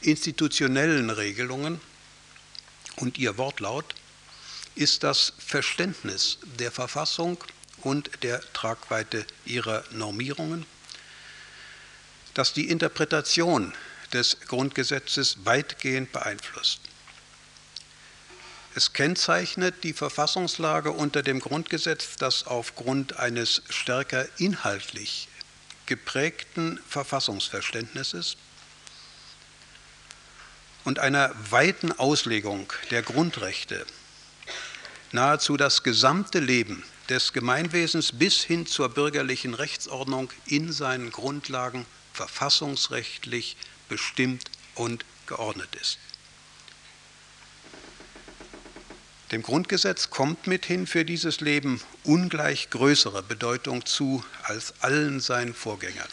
[0.02, 1.80] institutionellen Regelungen
[2.96, 3.94] und ihr Wortlaut
[4.74, 7.42] ist das Verständnis der Verfassung
[7.78, 10.66] und der Tragweite ihrer Normierungen,
[12.34, 13.72] das die Interpretation
[14.12, 16.80] des Grundgesetzes weitgehend beeinflusst.
[18.74, 25.28] Es kennzeichnet die Verfassungslage unter dem Grundgesetz, dass aufgrund eines stärker inhaltlich
[25.86, 28.36] geprägten Verfassungsverständnisses
[30.84, 33.84] und einer weiten Auslegung der Grundrechte
[35.12, 43.56] nahezu das gesamte Leben des Gemeinwesens bis hin zur bürgerlichen Rechtsordnung in seinen Grundlagen verfassungsrechtlich
[43.89, 45.99] bestimmt und geordnet ist.
[49.32, 56.09] Dem Grundgesetz kommt mithin für dieses Leben ungleich größere Bedeutung zu als allen seinen Vorgängern.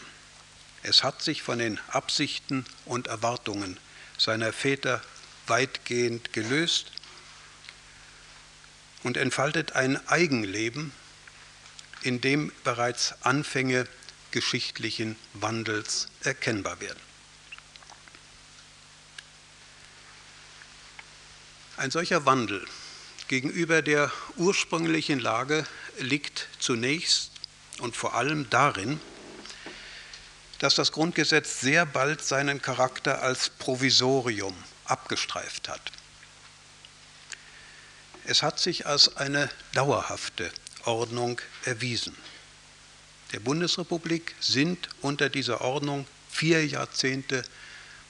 [0.84, 3.80] Es hat sich von den Absichten und Erwartungen
[4.18, 5.02] seiner Väter
[5.48, 6.92] weitgehend gelöst
[9.04, 10.92] und entfaltet ein Eigenleben,
[12.02, 13.88] in dem bereits Anfänge
[14.32, 17.00] geschichtlichen Wandels erkennbar werden.
[21.78, 22.66] Ein solcher Wandel
[23.28, 25.66] gegenüber der ursprünglichen Lage
[26.00, 27.32] liegt zunächst
[27.80, 29.02] und vor allem darin,
[30.60, 34.56] dass das Grundgesetz sehr bald seinen Charakter als Provisorium
[34.86, 35.92] abgestreift hat.
[38.24, 40.50] Es hat sich als eine dauerhafte
[40.86, 42.16] Ordnung erwiesen.
[43.34, 47.44] Der Bundesrepublik sind unter dieser Ordnung vier Jahrzehnte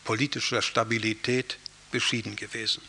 [0.04, 1.58] politischer Stabilität
[1.90, 2.82] beschieden gewesen.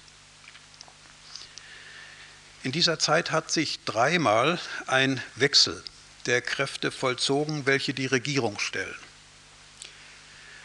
[2.67, 4.59] In dieser Zeit hat sich dreimal
[4.89, 5.85] ein Wechsel
[6.27, 8.97] der Kräfte vollzogen, welche die Regierung stellen.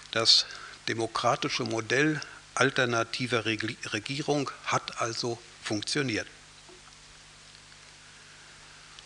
[0.10, 0.48] Das
[0.88, 2.20] demokratische Modell
[2.56, 6.26] alternativer Regierung hat also funktioniert.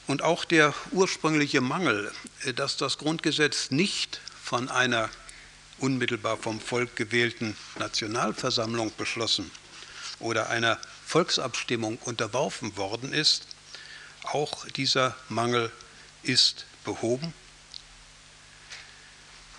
[0.07, 2.13] Und auch der ursprüngliche Mangel,
[2.55, 5.09] dass das Grundgesetz nicht von einer
[5.79, 9.51] unmittelbar vom Volk gewählten Nationalversammlung beschlossen
[10.19, 13.47] oder einer Volksabstimmung unterworfen worden ist,
[14.23, 15.71] auch dieser Mangel
[16.23, 17.33] ist behoben.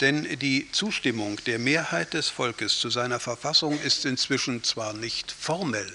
[0.01, 5.91] Denn die Zustimmung der Mehrheit des Volkes zu seiner Verfassung ist inzwischen zwar nicht formell,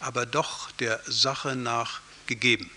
[0.00, 2.70] aber doch der Sache nach gegeben.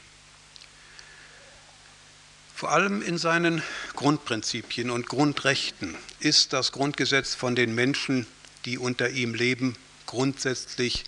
[2.53, 3.63] Vor allem in seinen
[3.95, 8.27] Grundprinzipien und Grundrechten ist das Grundgesetz von den Menschen,
[8.65, 9.75] die unter ihm leben,
[10.05, 11.05] grundsätzlich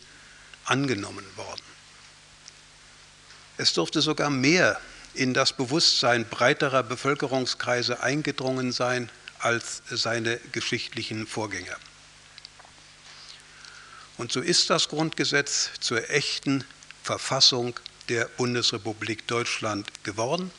[0.68, 1.61] angenommen worden.
[3.57, 4.80] Es dürfte sogar mehr
[5.13, 9.09] in das Bewusstsein breiterer Bevölkerungskreise eingedrungen sein
[9.39, 11.76] als seine geschichtlichen Vorgänger.
[14.18, 16.63] Und so ist das Grundgesetz zur echten
[17.03, 20.51] Verfassung der Bundesrepublik Deutschland geworden,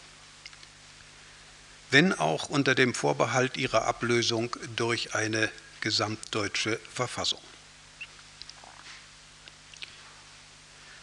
[1.90, 5.50] wenn auch unter dem Vorbehalt ihrer Ablösung durch eine
[5.80, 7.40] gesamtdeutsche Verfassung.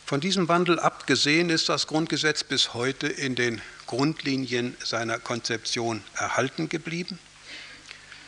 [0.05, 6.69] Von diesem Wandel abgesehen ist das Grundgesetz bis heute in den Grundlinien seiner Konzeption erhalten
[6.69, 7.17] geblieben.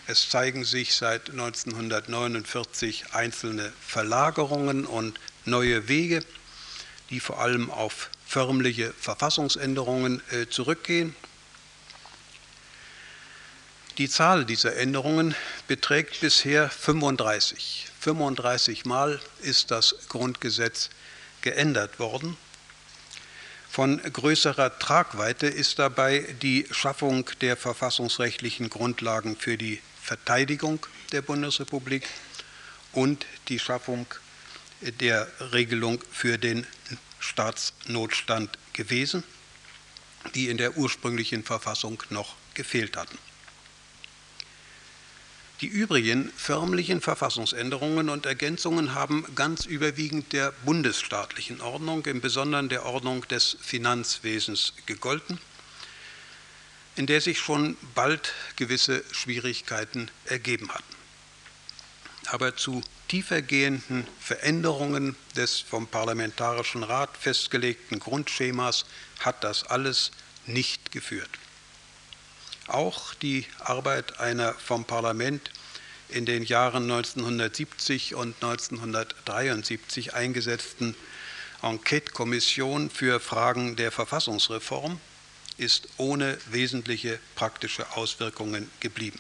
[0.08, 6.24] Es zeigen sich seit 1949 einzelne Verlagerungen und neue Wege,
[7.12, 11.16] die vor allem auf förmliche Verfassungsänderungen äh, zurückgehen.
[14.00, 15.36] Die Zahl dieser Änderungen
[15.68, 17.86] beträgt bisher 35.
[18.00, 20.90] 35 Mal ist das Grundgesetz
[21.48, 22.36] geändert worden.
[23.70, 32.06] Von größerer Tragweite ist dabei die Schaffung der verfassungsrechtlichen Grundlagen für die Verteidigung der Bundesrepublik
[32.92, 34.08] und die Schaffung
[34.82, 36.68] der Regelung für den
[37.20, 39.24] Staatsnotstand gewesen,
[40.36, 43.18] die in der ursprünglichen Verfassung noch gefehlt hatten.
[45.62, 52.86] Die übrigen förmlichen Verfassungsänderungen und Ergänzungen haben ganz überwiegend der bundesstaatlichen Ordnung, im Besonderen der
[52.86, 55.40] Ordnung des Finanzwesens gegolten,
[56.96, 60.96] in der sich schon bald gewisse Schwierigkeiten ergeben hatten.
[62.28, 68.86] Aber zu tiefergehenden Veränderungen des vom Parlamentarischen Rat festgelegten Grundschemas
[69.22, 70.12] hat das alles
[70.46, 71.30] nicht geführt.
[72.68, 75.52] Auch die Arbeit einer vom Parlament
[76.10, 80.96] in den Jahren 1970 und 1973 eingesetzten
[81.62, 85.00] Enquete-Kommission für Fragen der Verfassungsreform
[85.58, 89.20] ist ohne wesentliche praktische Auswirkungen geblieben.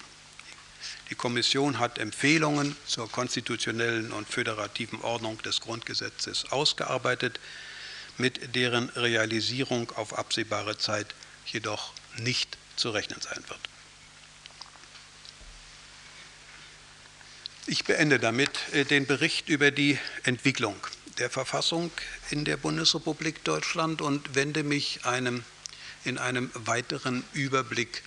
[1.09, 7.39] Die Kommission hat Empfehlungen zur konstitutionellen und föderativen Ordnung des Grundgesetzes ausgearbeitet,
[8.17, 13.59] mit deren Realisierung auf absehbare Zeit jedoch nicht zu rechnen sein wird.
[17.69, 20.75] Ich beende damit äh, den Bericht über die Entwicklung
[21.17, 21.91] der Verfassung
[22.29, 25.43] in der Bundesrepublik Deutschland und wende mich einem,
[26.05, 28.03] in einem weiteren Überblick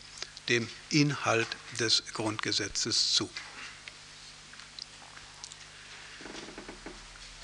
[0.49, 1.49] dem Inhalt
[1.79, 3.29] des Grundgesetzes zu.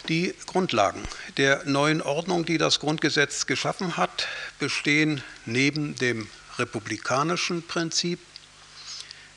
[0.09, 1.03] Die Grundlagen
[1.37, 8.21] der neuen Ordnung, die das Grundgesetz geschaffen hat, bestehen neben dem republikanischen Prinzip,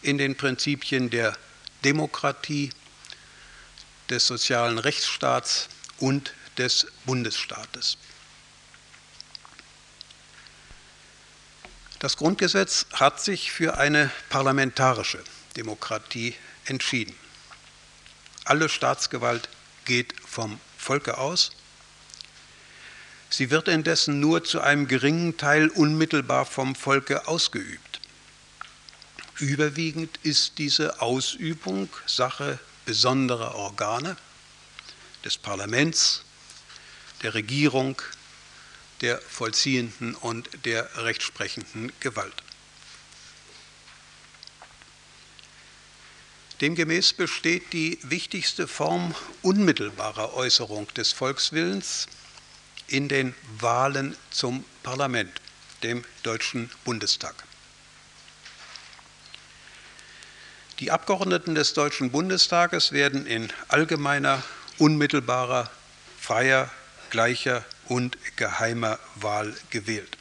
[0.02, 1.38] in den Prinzipien der
[1.84, 2.72] Demokratie,
[4.10, 7.98] des sozialen Rechtsstaats und des Bundesstaates.
[12.00, 15.24] Das Grundgesetz hat sich für eine parlamentarische
[15.58, 16.34] Demokratie
[16.66, 17.14] entschieden.
[18.46, 19.50] Alle Staatsgewalt
[19.86, 21.52] geht vom Volke aus
[23.30, 28.00] Sie wird indessen nur zu einem geringen Teil unmittelbar vom Volke ausgeübt.
[29.38, 34.18] Überwiegend ist diese Ausübung Sache besonderer Organe
[35.24, 36.24] des Parlaments,
[37.22, 38.02] der Regierung
[39.02, 42.44] der vollziehenden und der rechtsprechenden Gewalt.
[46.60, 52.08] Demgemäß besteht die wichtigste Form unmittelbarer Äußerung des Volkswillens
[52.90, 55.32] in den Wahlen zum Parlament,
[55.84, 57.36] dem Deutschen Bundestag.
[60.80, 64.42] Die Abgeordneten des Deutschen Bundestages werden in allgemeiner,
[64.78, 65.70] unmittelbarer,
[66.20, 66.72] freier,
[67.10, 70.18] gleicher und geheimer Wahl gewählt.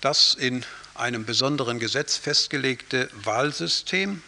[0.00, 4.22] Das in einem besonderen Gesetz festgelegte Wahlsystem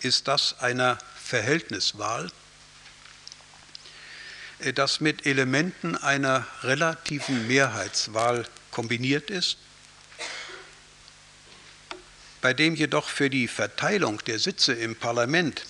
[0.00, 2.30] ist das einer Verhältniswahl,
[4.74, 9.56] das mit Elementen einer relativen Mehrheitswahl kombiniert ist,
[12.40, 15.66] bei dem jedoch für die Verteilung der Sitze im Parlament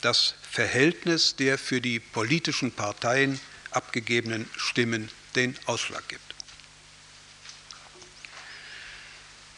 [0.00, 6.22] das Verhältnis der für die politischen Parteien abgegebenen Stimmen den Ausschlag gibt.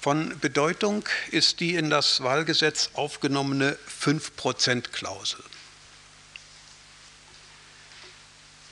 [0.00, 5.44] Von Bedeutung ist die in das Wahlgesetz aufgenommene 5-Prozent-Klausel.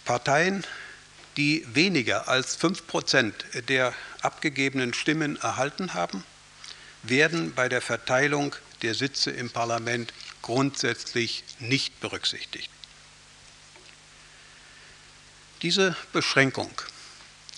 [0.08, 0.64] Parteien,
[1.36, 3.92] die weniger als 5 Prozent der
[4.22, 6.24] abgegebenen Stimmen erhalten haben,
[7.02, 12.70] werden bei der Verteilung der Sitze im Parlament grundsätzlich nicht berücksichtigt.
[15.60, 16.70] Diese Beschränkung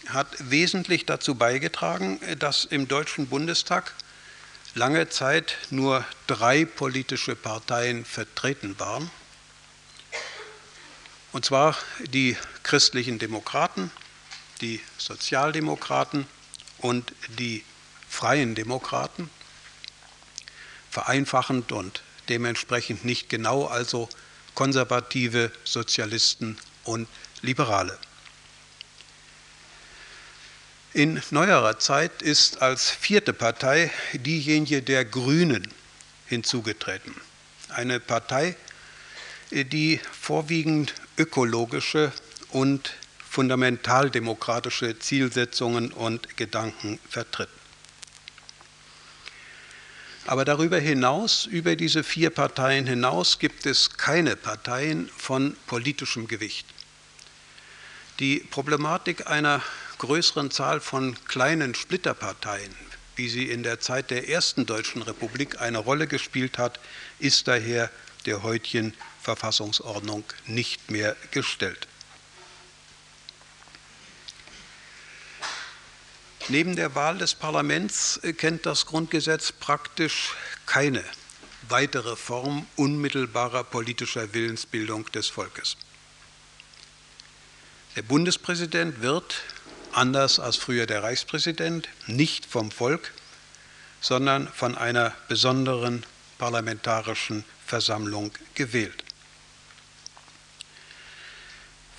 [0.09, 3.95] hat wesentlich dazu beigetragen, dass im Deutschen Bundestag
[4.75, 9.09] lange Zeit nur drei politische Parteien vertreten waren.
[11.33, 11.77] Und zwar
[12.13, 13.91] die christlichen Demokraten,
[14.61, 16.27] die Sozialdemokraten
[16.79, 17.65] und die
[18.09, 19.31] Freien Demokraten.
[20.91, 24.09] Vereinfachend und dementsprechend nicht genau, also
[24.55, 27.09] konservative Sozialisten und
[27.43, 27.97] Liberale.
[30.93, 35.73] In neuerer Zeit ist als vierte Partei diejenige der Grünen
[36.27, 37.15] hinzugetreten.
[37.69, 38.57] Eine Partei,
[39.53, 42.13] die vorwiegend ökologische
[42.49, 42.95] und
[43.29, 47.51] fundamentaldemokratische Zielsetzungen und Gedanken vertritt.
[50.27, 56.67] Aber darüber hinaus, über diese vier Parteien hinaus, gibt es keine Parteien von politischem Gewicht.
[58.19, 59.63] Die Problematik einer
[59.99, 62.75] größeren Zahl von kleinen Splitterparteien,
[63.17, 66.81] wie sie in der Zeit der ersten Deutschen Republik eine Rolle gespielt hat,
[67.19, 67.91] ist daher
[68.25, 71.87] der heutigen Verfassungsordnung nicht mehr gestellt.
[76.49, 80.35] Neben der Wahl des Parlaments kennt das Grundgesetz praktisch
[80.67, 81.05] keine
[81.69, 85.77] weitere Form unmittelbarer politischer Willensbildung des Volkes.
[87.95, 89.43] Der Bundespräsident wird
[89.93, 93.13] anders als früher der Reichspräsident, nicht vom Volk,
[94.01, 96.05] sondern von einer besonderen
[96.39, 99.05] parlamentarischen Versammlung gewählt.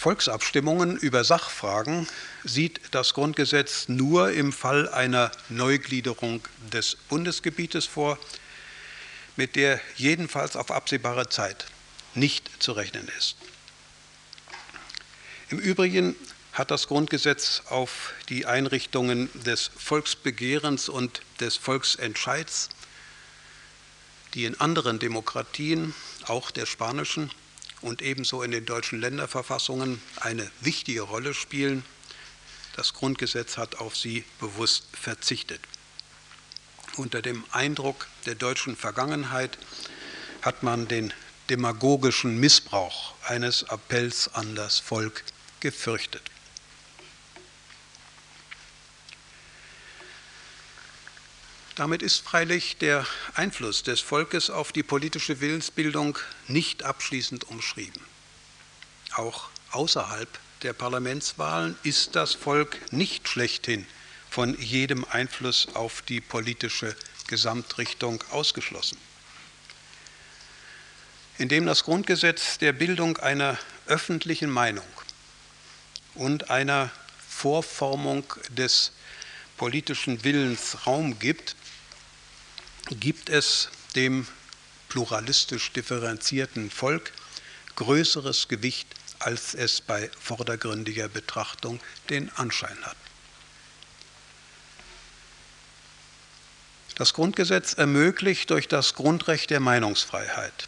[0.01, 2.07] Volksabstimmungen über Sachfragen
[2.43, 6.41] sieht das Grundgesetz nur im Fall einer Neugliederung
[6.73, 8.17] des Bundesgebietes vor,
[9.35, 11.67] mit der jedenfalls auf absehbare Zeit
[12.15, 13.35] nicht zu rechnen ist.
[15.51, 16.15] Im Übrigen
[16.53, 22.69] hat das Grundgesetz auf die Einrichtungen des Volksbegehrens und des Volksentscheids,
[24.33, 25.93] die in anderen Demokratien,
[26.25, 27.29] auch der spanischen
[27.81, 31.83] und ebenso in den deutschen Länderverfassungen eine wichtige Rolle spielen,
[32.75, 35.59] das Grundgesetz hat auf sie bewusst verzichtet.
[36.95, 39.57] Unter dem Eindruck der deutschen Vergangenheit
[40.41, 41.13] hat man den
[41.49, 45.23] demagogischen Missbrauch eines Appells an das Volk
[45.59, 46.30] gefürchtet.
[51.81, 56.15] Damit ist freilich der Einfluss des Volkes auf die politische Willensbildung
[56.47, 57.99] nicht abschließend umschrieben.
[59.15, 60.29] Auch außerhalb
[60.61, 63.87] der Parlamentswahlen ist das Volk nicht schlechthin
[64.29, 68.99] von jedem Einfluss auf die politische Gesamtrichtung ausgeschlossen.
[71.39, 73.57] Indem das Grundgesetz der Bildung einer
[73.87, 74.85] öffentlichen Meinung
[76.13, 76.91] und einer
[77.27, 78.91] Vorformung des
[79.57, 81.55] politischen Willens Raum gibt,
[82.89, 84.27] gibt es dem
[84.89, 87.11] pluralistisch differenzierten Volk
[87.75, 88.87] größeres Gewicht,
[89.19, 91.79] als es bei vordergründiger Betrachtung
[92.09, 92.97] den Anschein hat.
[96.95, 100.67] Das Grundgesetz ermöglicht durch das Grundrecht der Meinungsfreiheit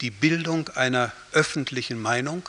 [0.00, 2.48] die Bildung einer öffentlichen Meinung,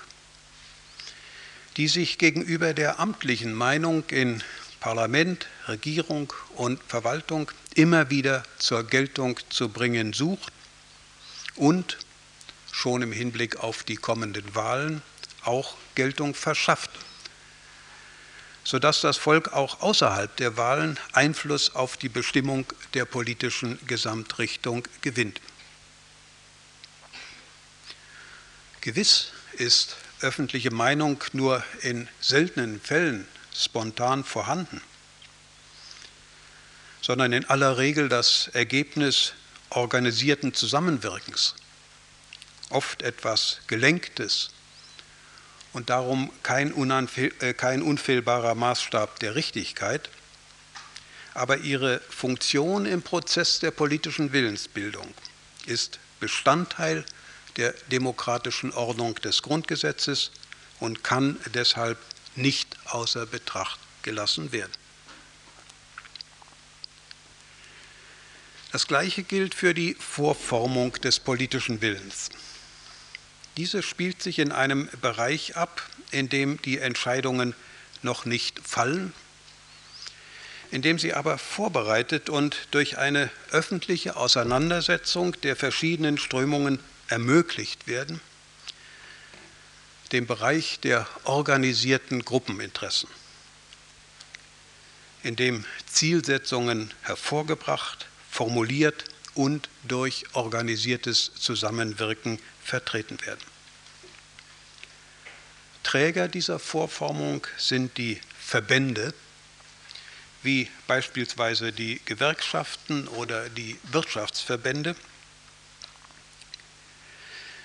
[1.78, 4.43] die sich gegenüber der amtlichen Meinung in
[4.86, 10.54] Parlament, Regierung und Verwaltung immer wieder zur Geltung zu bringen sucht
[11.56, 11.98] und
[12.72, 15.02] schon im Hinblick auf die kommenden Wahlen
[15.44, 16.92] auch Geltung verschafft,
[18.64, 25.42] sodass das Volk auch außerhalb der Wahlen Einfluss auf die Bestimmung der politischen Gesamtrichtung gewinnt.
[28.82, 33.28] Gewiss ist öffentliche Meinung nur in seltenen Fällen
[33.58, 34.82] spontan vorhanden,
[37.01, 39.34] sondern in aller Regel das Ergebnis
[39.70, 41.56] organisierten Zusammenwirkens,
[42.70, 44.49] oft etwas Gelenktes
[45.74, 46.74] und darum kein,
[47.18, 50.10] äh, kein unfehlbarer Maßstab der Richtigkeit,
[51.34, 55.14] aber ihre Funktion im Prozess der politischen Willensbildung
[55.66, 57.06] ist Bestandteil
[57.58, 60.32] der demokratischen Ordnung des Grundgesetzes
[60.80, 61.97] und kann deshalb
[62.36, 64.72] nicht außer Betracht gelassen werden.
[68.72, 72.30] Das Gleiche gilt für die Vorformung des politischen Willens.
[73.58, 75.82] Diese spielt sich in einem Bereich ab,
[76.12, 77.56] in dem die Entscheidungen
[78.02, 79.14] noch nicht fallen,
[80.72, 88.20] in dem sie aber vorbereitet und durch eine öffentliche Auseinandersetzung der verschiedenen Strömungen ermöglicht werden
[90.12, 93.10] dem Bereich der organisierten Gruppeninteressen,
[95.24, 103.41] in dem Zielsetzungen hervorgebracht, formuliert und durch organisiertes Zusammenwirken vertreten werden.
[105.84, 109.14] Träger dieser Vorformung sind die Verbände,
[110.41, 114.95] wie beispielsweise die Gewerkschaften oder die Wirtschaftsverbände,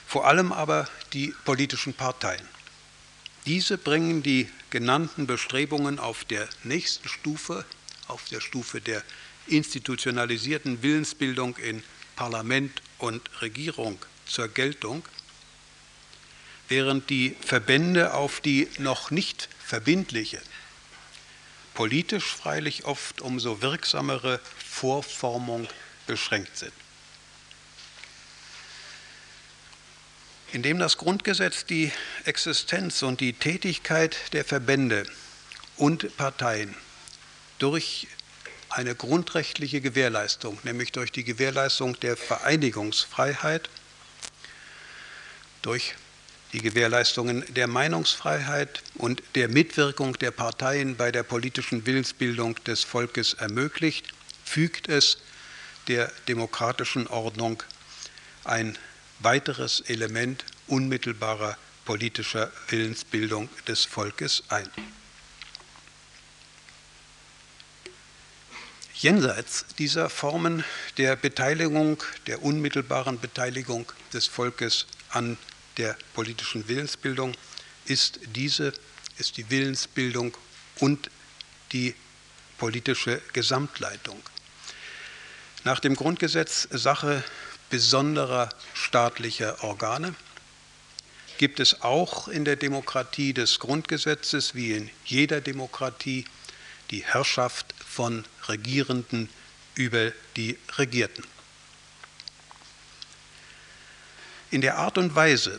[0.07, 2.47] vor allem aber die politischen Parteien.
[3.47, 7.65] Diese bringen die genannten Bestrebungen auf der nächsten Stufe,
[8.09, 9.03] auf der Stufe der
[9.47, 11.83] institutionalisierten Willensbildung in
[12.17, 15.03] Parlament und Regierung zur Geltung,
[16.69, 20.41] während die Verbände auf die noch nicht verbindliche,
[21.75, 25.67] politisch freilich oft umso wirksamere Vorformung
[26.07, 26.73] beschränkt sind.
[30.53, 31.93] Indem das Grundgesetz die
[32.25, 35.05] Existenz und die Tätigkeit der Verbände
[35.77, 36.75] und Parteien
[37.59, 38.09] durch
[38.69, 43.69] eine grundrechtliche Gewährleistung, nämlich durch die Gewährleistung der Vereinigungsfreiheit,
[45.63, 45.95] durch
[46.53, 53.35] die Gewährleistungen der Meinungsfreiheit und der Mitwirkung der Parteien bei der politischen Willensbildung des Volkes
[53.35, 54.07] ermöglicht,
[54.45, 55.19] fügt es
[55.87, 57.63] der demokratischen Ordnung
[58.45, 58.77] ein
[59.21, 64.69] weiteres Element unmittelbarer politischer Willensbildung des Volkes ein.
[68.95, 70.63] Jenseits dieser Formen
[70.99, 75.39] der Beteiligung, der unmittelbaren Beteiligung des Volkes an
[75.79, 77.35] der politischen Willensbildung
[77.87, 78.75] ist diese,
[79.17, 80.37] ist die Willensbildung
[80.81, 81.11] und
[81.73, 81.95] die
[82.59, 84.21] politische Gesamtleitung.
[85.65, 87.25] Nach dem Grundgesetz Sache
[87.71, 90.15] besonderer staatlicher Organe
[91.39, 96.27] gibt es auch in der Demokratie des Grundgesetzes wie in jeder Demokratie
[96.91, 99.31] die Herrschaft von Regierenden
[99.75, 101.25] über die Regierten.
[104.51, 105.57] In der Art und Weise,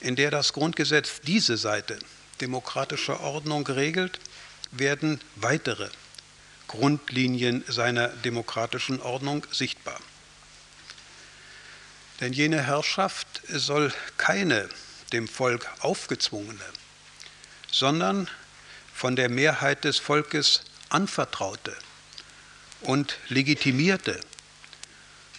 [0.00, 1.98] in der das Grundgesetz diese Seite
[2.40, 4.18] demokratischer Ordnung regelt,
[4.72, 5.90] werden weitere
[6.66, 9.93] Grundlinien seiner demokratischen Ordnung sichtbar.
[12.24, 14.70] Denn jene Herrschaft soll keine
[15.12, 16.64] dem Volk aufgezwungene,
[17.70, 18.30] sondern
[18.94, 21.76] von der Mehrheit des Volkes anvertraute
[22.80, 24.18] und legitimierte,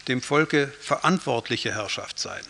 [0.08, 2.46] dem Volke verantwortliche Herrschaft sein.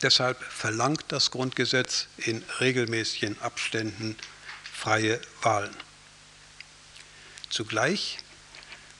[0.00, 4.16] Deshalb verlangt das Grundgesetz in regelmäßigen Abständen
[4.72, 5.76] freie Wahlen.
[7.50, 8.20] Zugleich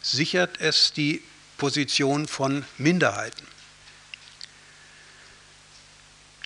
[0.02, 1.22] sichert es die
[1.56, 3.51] Position von Minderheiten.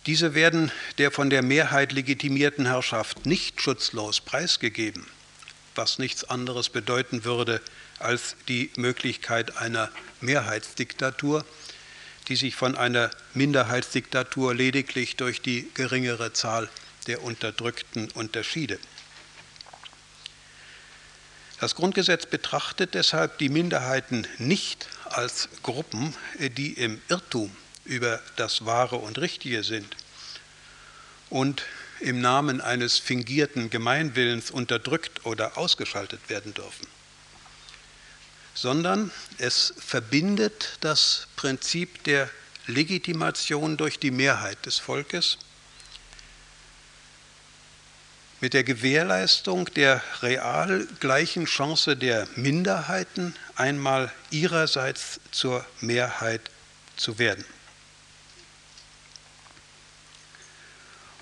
[0.06, 5.04] Diese werden der von der Mehrheit legitimierten Herrschaft nicht schutzlos preisgegeben,
[5.74, 7.60] was nichts anderes bedeuten würde
[7.98, 9.90] als die Möglichkeit einer
[10.20, 11.44] Mehrheitsdiktatur,
[12.28, 16.68] die sich von einer Minderheitsdiktatur lediglich durch die geringere Zahl
[17.08, 18.78] der Unterdrückten unterschiede.
[21.58, 27.50] Das Grundgesetz betrachtet deshalb die Minderheiten nicht als Gruppen, die im Irrtum
[27.86, 29.96] über das Wahre und Richtige sind
[31.30, 31.64] und
[32.00, 36.86] im Namen eines fingierten Gemeinwillens unterdrückt oder ausgeschaltet werden dürfen,
[38.54, 42.28] sondern es verbindet das Prinzip der
[42.66, 45.38] Legitimation durch die Mehrheit des Volkes
[48.40, 56.42] mit der Gewährleistung der real gleichen Chance der Minderheiten, einmal ihrerseits zur Mehrheit
[56.96, 57.44] zu werden.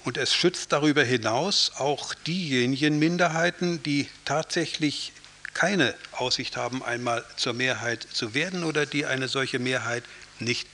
[0.04, 5.12] Und es schützt darüber hinaus auch diejenigen Minderheiten, die tatsächlich
[5.54, 10.04] keine Aussicht haben, einmal zur Mehrheit zu werden oder die eine solche Mehrheit
[10.40, 10.68] nicht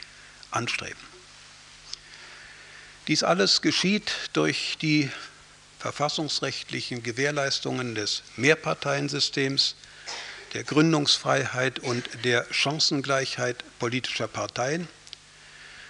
[0.51, 0.99] anstreben.
[3.07, 5.11] Dies alles geschieht durch die
[5.79, 9.77] verfassungsrechtlichen Gewährleistungen des Mehrparteiensystems,
[10.55, 14.89] der Gründungsfreiheit und der Chancengleichheit politischer Parteien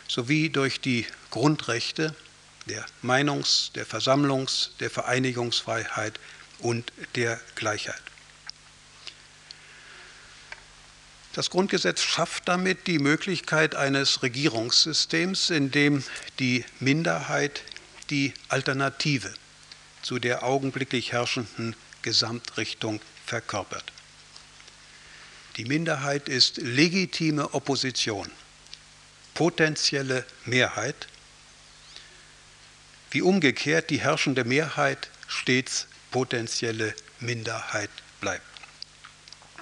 [0.08, 2.14] sowie durch die Grundrechte
[2.66, 6.18] der Meinungs-, der Versammlungs-, der Vereinigungsfreiheit
[6.58, 8.02] und der Gleichheit.
[11.32, 16.02] Das Grundgesetz schafft damit die Möglichkeit eines Regierungssystems, in dem
[16.40, 17.62] die Minderheit
[18.10, 19.32] die Alternative
[20.02, 23.84] zu der augenblicklich herrschenden Gesamtrichtung verkörpert.
[25.56, 28.30] Die Minderheit ist legitime Opposition,
[29.34, 31.06] potenzielle Mehrheit
[33.10, 37.90] wie umgekehrt die herrschende Mehrheit stets potenzielle Minderheit
[38.20, 38.44] bleibt.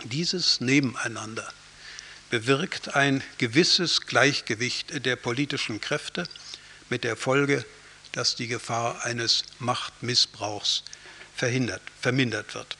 [0.05, 1.53] Dieses Nebeneinander
[2.31, 6.29] bewirkt ein gewisses Gleichgewicht der politischen Kräfte
[6.89, 7.65] mit der Folge,
[8.13, 10.85] dass die Gefahr eines Machtmissbrauchs
[11.35, 12.77] vermindert wird.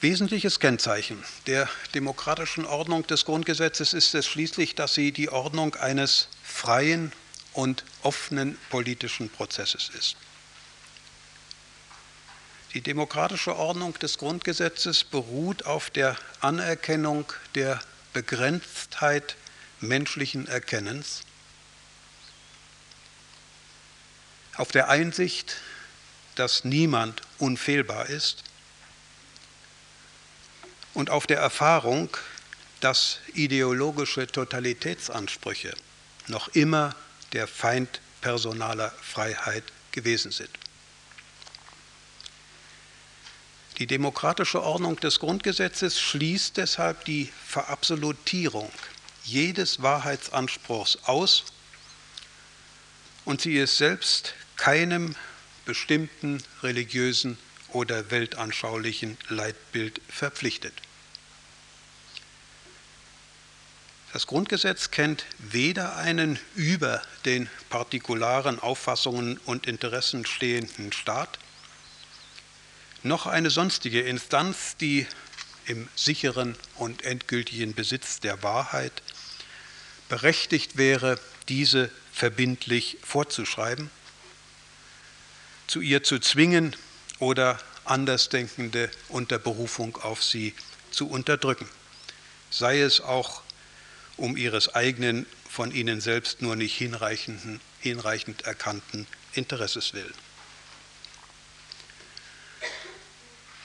[0.00, 6.28] Wesentliches Kennzeichen der demokratischen Ordnung des Grundgesetzes ist es schließlich, dass sie die Ordnung eines
[6.42, 7.12] freien
[7.52, 10.16] und offenen politischen Prozesses ist.
[12.72, 17.78] Die demokratische Ordnung des Grundgesetzes beruht auf der Anerkennung der
[18.14, 19.36] Begrenztheit
[19.80, 21.24] menschlichen Erkennens,
[24.56, 25.56] auf der Einsicht,
[26.36, 28.44] dass niemand unfehlbar ist
[31.00, 32.14] und auf der Erfahrung,
[32.80, 35.74] dass ideologische Totalitätsansprüche
[36.26, 36.94] noch immer
[37.32, 40.50] der Feind personaler Freiheit gewesen sind.
[43.78, 48.70] Die demokratische Ordnung des Grundgesetzes schließt deshalb die Verabsolutierung
[49.24, 51.44] jedes Wahrheitsanspruchs aus
[53.24, 55.16] und sie ist selbst keinem
[55.64, 57.38] bestimmten religiösen
[57.72, 60.74] oder weltanschaulichen Leitbild verpflichtet.
[64.12, 71.38] Das Grundgesetz kennt weder einen über den partikularen Auffassungen und Interessen stehenden Staat,
[73.04, 75.06] noch eine sonstige Instanz, die
[75.66, 79.02] im sicheren und endgültigen Besitz der Wahrheit
[80.08, 83.90] berechtigt wäre, diese verbindlich vorzuschreiben,
[85.68, 86.74] zu ihr zu zwingen
[87.20, 90.52] oder Andersdenkende unter Berufung auf sie
[90.90, 91.68] zu unterdrücken,
[92.50, 93.42] sei es auch
[94.20, 100.14] um ihres eigenen, von ihnen selbst nur nicht hinreichenden, hinreichend erkannten Interesses willen.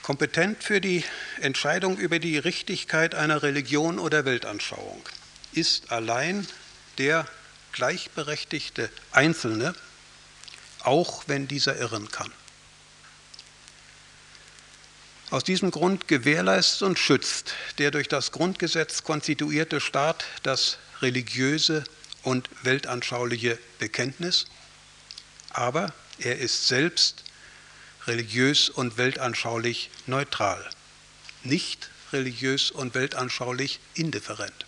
[0.02, 1.04] Kompetent für die
[1.40, 5.02] Entscheidung über die Richtigkeit einer Religion oder Weltanschauung
[5.52, 6.46] ist allein
[6.98, 7.26] der
[7.72, 9.74] gleichberechtigte Einzelne,
[10.80, 12.32] auch wenn dieser irren kann.
[15.30, 21.82] Aus diesem Grund gewährleistet und schützt der durch das Grundgesetz konstituierte Staat das religiöse
[22.22, 24.46] und weltanschauliche Bekenntnis,
[25.50, 27.24] aber er ist selbst
[28.06, 30.64] religiös und weltanschaulich neutral,
[31.42, 34.64] nicht religiös und weltanschaulich indifferent.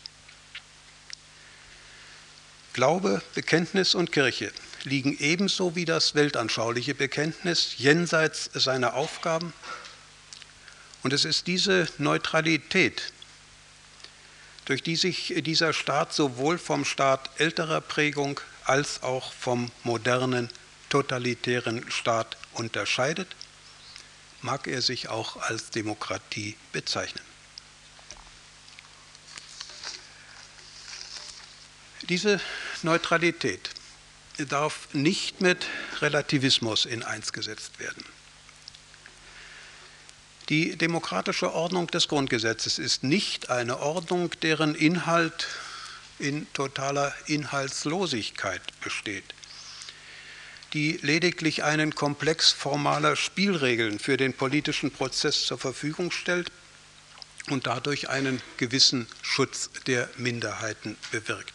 [2.73, 4.53] Glaube, Bekenntnis und Kirche
[4.85, 9.53] liegen ebenso wie das weltanschauliche Bekenntnis jenseits seiner Aufgaben
[11.09, 13.15] und es ist diese Neutralität,
[14.67, 20.51] durch die sich dieser Staat sowohl vom Staat älterer Prägung als auch vom modernen
[20.91, 23.27] totalitären Staat unterscheidet,
[24.43, 27.25] mag er sich auch als Demokratie bezeichnen.
[32.03, 32.39] Diese
[32.83, 33.71] Neutralität
[34.51, 35.65] darf nicht mit
[36.03, 38.05] Relativismus in eins gesetzt werden.
[40.49, 45.47] Die demokratische Ordnung des Grundgesetzes ist nicht eine Ordnung, deren Inhalt
[46.19, 49.25] in totaler Inhaltslosigkeit besteht,
[50.73, 56.51] die lediglich einen Komplex formaler Spielregeln für den politischen Prozess zur Verfügung stellt
[57.51, 61.53] und dadurch einen gewissen Schutz der Minderheiten bewirkt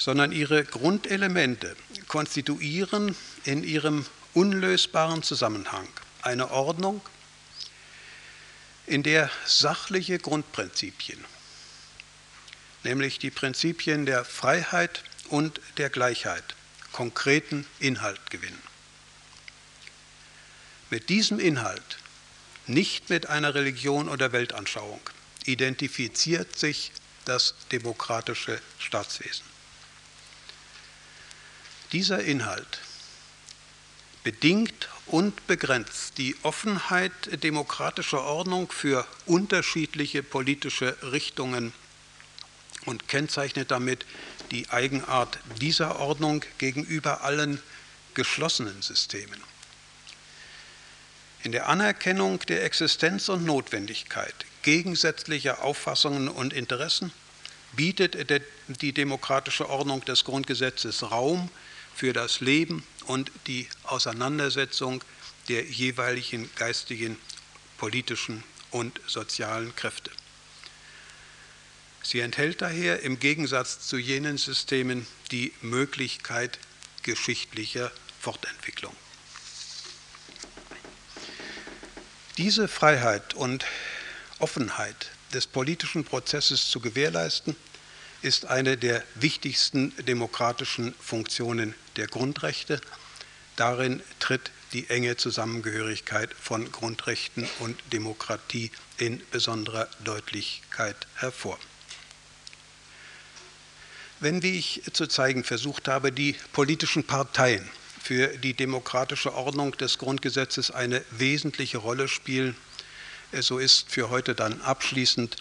[0.00, 1.76] sondern ihre Grundelemente
[2.08, 3.14] konstituieren
[3.44, 5.86] in ihrem unlösbaren Zusammenhang
[6.22, 7.00] eine Ordnung,
[8.86, 11.24] in der sachliche Grundprinzipien,
[12.82, 16.56] nämlich die Prinzipien der Freiheit und der Gleichheit,
[16.92, 18.60] konkreten Inhalt gewinnen.
[20.90, 21.98] Mit diesem Inhalt,
[22.66, 25.00] nicht mit einer Religion oder Weltanschauung,
[25.44, 26.90] identifiziert sich
[27.24, 29.44] das demokratische Staatswesen.
[31.92, 32.80] Dieser Inhalt
[34.24, 37.12] bedingt und begrenzt die Offenheit
[37.42, 41.72] demokratischer Ordnung für unterschiedliche politische Richtungen
[42.86, 44.06] und kennzeichnet damit
[44.50, 47.62] die Eigenart dieser Ordnung gegenüber allen
[48.14, 49.40] geschlossenen Systemen.
[51.42, 57.12] In der Anerkennung der Existenz und Notwendigkeit gegensätzlicher Auffassungen und Interessen
[57.72, 58.16] bietet
[58.68, 61.48] die demokratische Ordnung des Grundgesetzes Raum
[61.94, 65.02] für das Leben und die Auseinandersetzung
[65.48, 67.16] der jeweiligen geistigen,
[67.78, 70.10] politischen und sozialen Kräfte.
[72.02, 76.58] Sie enthält daher im Gegensatz zu jenen Systemen die Möglichkeit
[77.02, 78.94] geschichtlicher Fortentwicklung.
[82.36, 83.66] Diese Freiheit und
[84.38, 87.54] Offenheit des politischen Prozesses zu gewährleisten,
[88.22, 92.80] ist eine der wichtigsten demokratischen Funktionen der Grundrechte.
[93.56, 101.58] Darin tritt die enge Zusammengehörigkeit von Grundrechten und Demokratie in besonderer Deutlichkeit hervor.
[104.20, 107.68] Wenn, wie ich zu zeigen versucht habe, die politischen Parteien
[108.02, 112.54] für die demokratische Ordnung des Grundgesetzes eine wesentliche Rolle spielen,
[113.32, 115.36] so ist für heute dann abschließend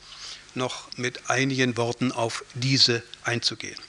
[0.55, 3.79] noch mit einigen Worten auf diese einzugehen.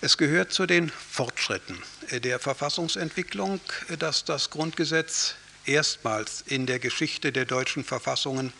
[0.00, 3.60] Es gehört zu den Fortschritten der Verfassungsentwicklung,
[3.98, 8.52] dass das Grundgesetz erstmals in der Geschichte der deutschen Verfassungen,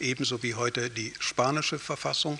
[0.00, 2.38] ebenso wie heute die spanische Verfassung,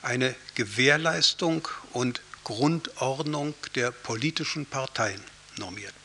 [0.00, 5.20] eine Gewährleistung und Grundordnung der politischen Parteien
[5.58, 5.97] normiert.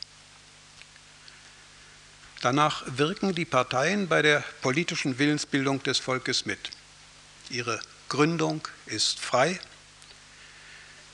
[2.44, 6.60] Danach wirken die Parteien bei der politischen Willensbildung des Volkes mit.
[7.50, 7.80] Ihre
[8.10, 9.62] Gründung ist frei,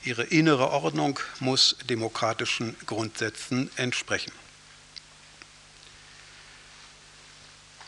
[0.02, 4.32] ihre innere Ordnung muss demokratischen Grundsätzen entsprechen.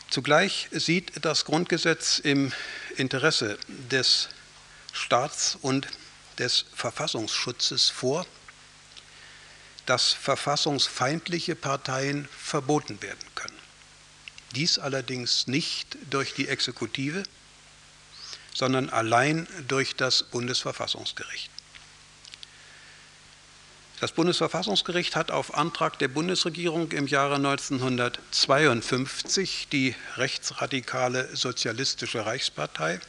[0.09, 2.53] Zugleich sieht das Grundgesetz im
[2.95, 4.29] Interesse des
[4.93, 5.89] Staats und
[6.39, 8.25] des Verfassungsschutzes vor,
[9.85, 13.57] dass verfassungsfeindliche Parteien verboten werden können.
[14.55, 17.23] Dies allerdings nicht durch die Exekutive,
[18.53, 21.49] sondern allein durch das Bundesverfassungsgericht.
[23.99, 32.99] Das Bundesverfassungsgericht hat auf Antrag der Bundesregierung im Jahre 1952 die rechtsradikale Sozialistische Reichspartei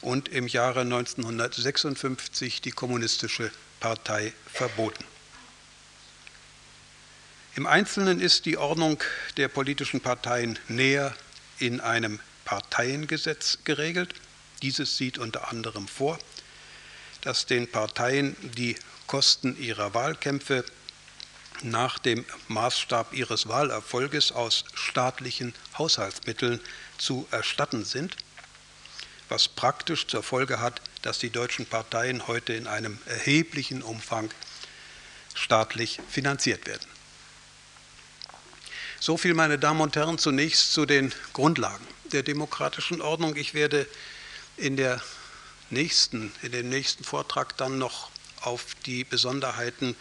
[0.00, 3.50] und im Jahre 1956 die Kommunistische
[3.80, 5.11] Partei verboten.
[7.54, 9.02] Im Einzelnen ist die Ordnung
[9.36, 11.14] der politischen Parteien näher
[11.58, 14.14] in einem Parteiengesetz geregelt.
[14.62, 16.18] Dieses sieht unter anderem vor,
[17.20, 18.76] dass den Parteien die
[19.06, 20.64] Kosten ihrer Wahlkämpfe
[21.62, 26.58] nach dem Maßstab ihres Wahlerfolges aus staatlichen Haushaltsmitteln
[26.96, 28.16] zu erstatten sind,
[29.28, 34.30] was praktisch zur Folge hat, dass die deutschen Parteien heute in einem erheblichen Umfang
[35.34, 36.86] staatlich finanziert werden.
[39.04, 43.34] So viel, meine Damen und Herren, zunächst zu den Grundlagen der demokratischen Ordnung.
[43.34, 43.88] Ich werde
[44.56, 45.02] in, der
[45.70, 49.96] nächsten, in dem nächsten Vortrag dann noch auf die Besonderheiten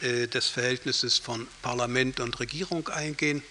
[0.00, 3.42] äh, des Verhältnisses von Parlament und Regierung eingehen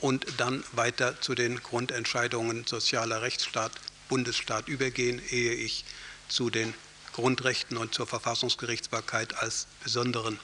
[0.00, 3.72] und dann weiter zu den Grundentscheidungen sozialer Rechtsstaat,
[4.08, 5.84] Bundesstaat übergehen, ehe ich
[6.28, 6.72] zu den
[7.12, 10.40] Grundrechten und zur Verfassungsgerichtsbarkeit als besonderen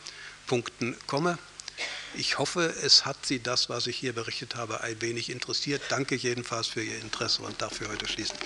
[0.46, 1.38] Punkten komme.
[2.14, 5.82] Ich hoffe, es hat Sie das, was ich hier berichtet habe, ein wenig interessiert.
[5.88, 8.36] Danke jedenfalls für Ihr Interesse und darf für heute schließen.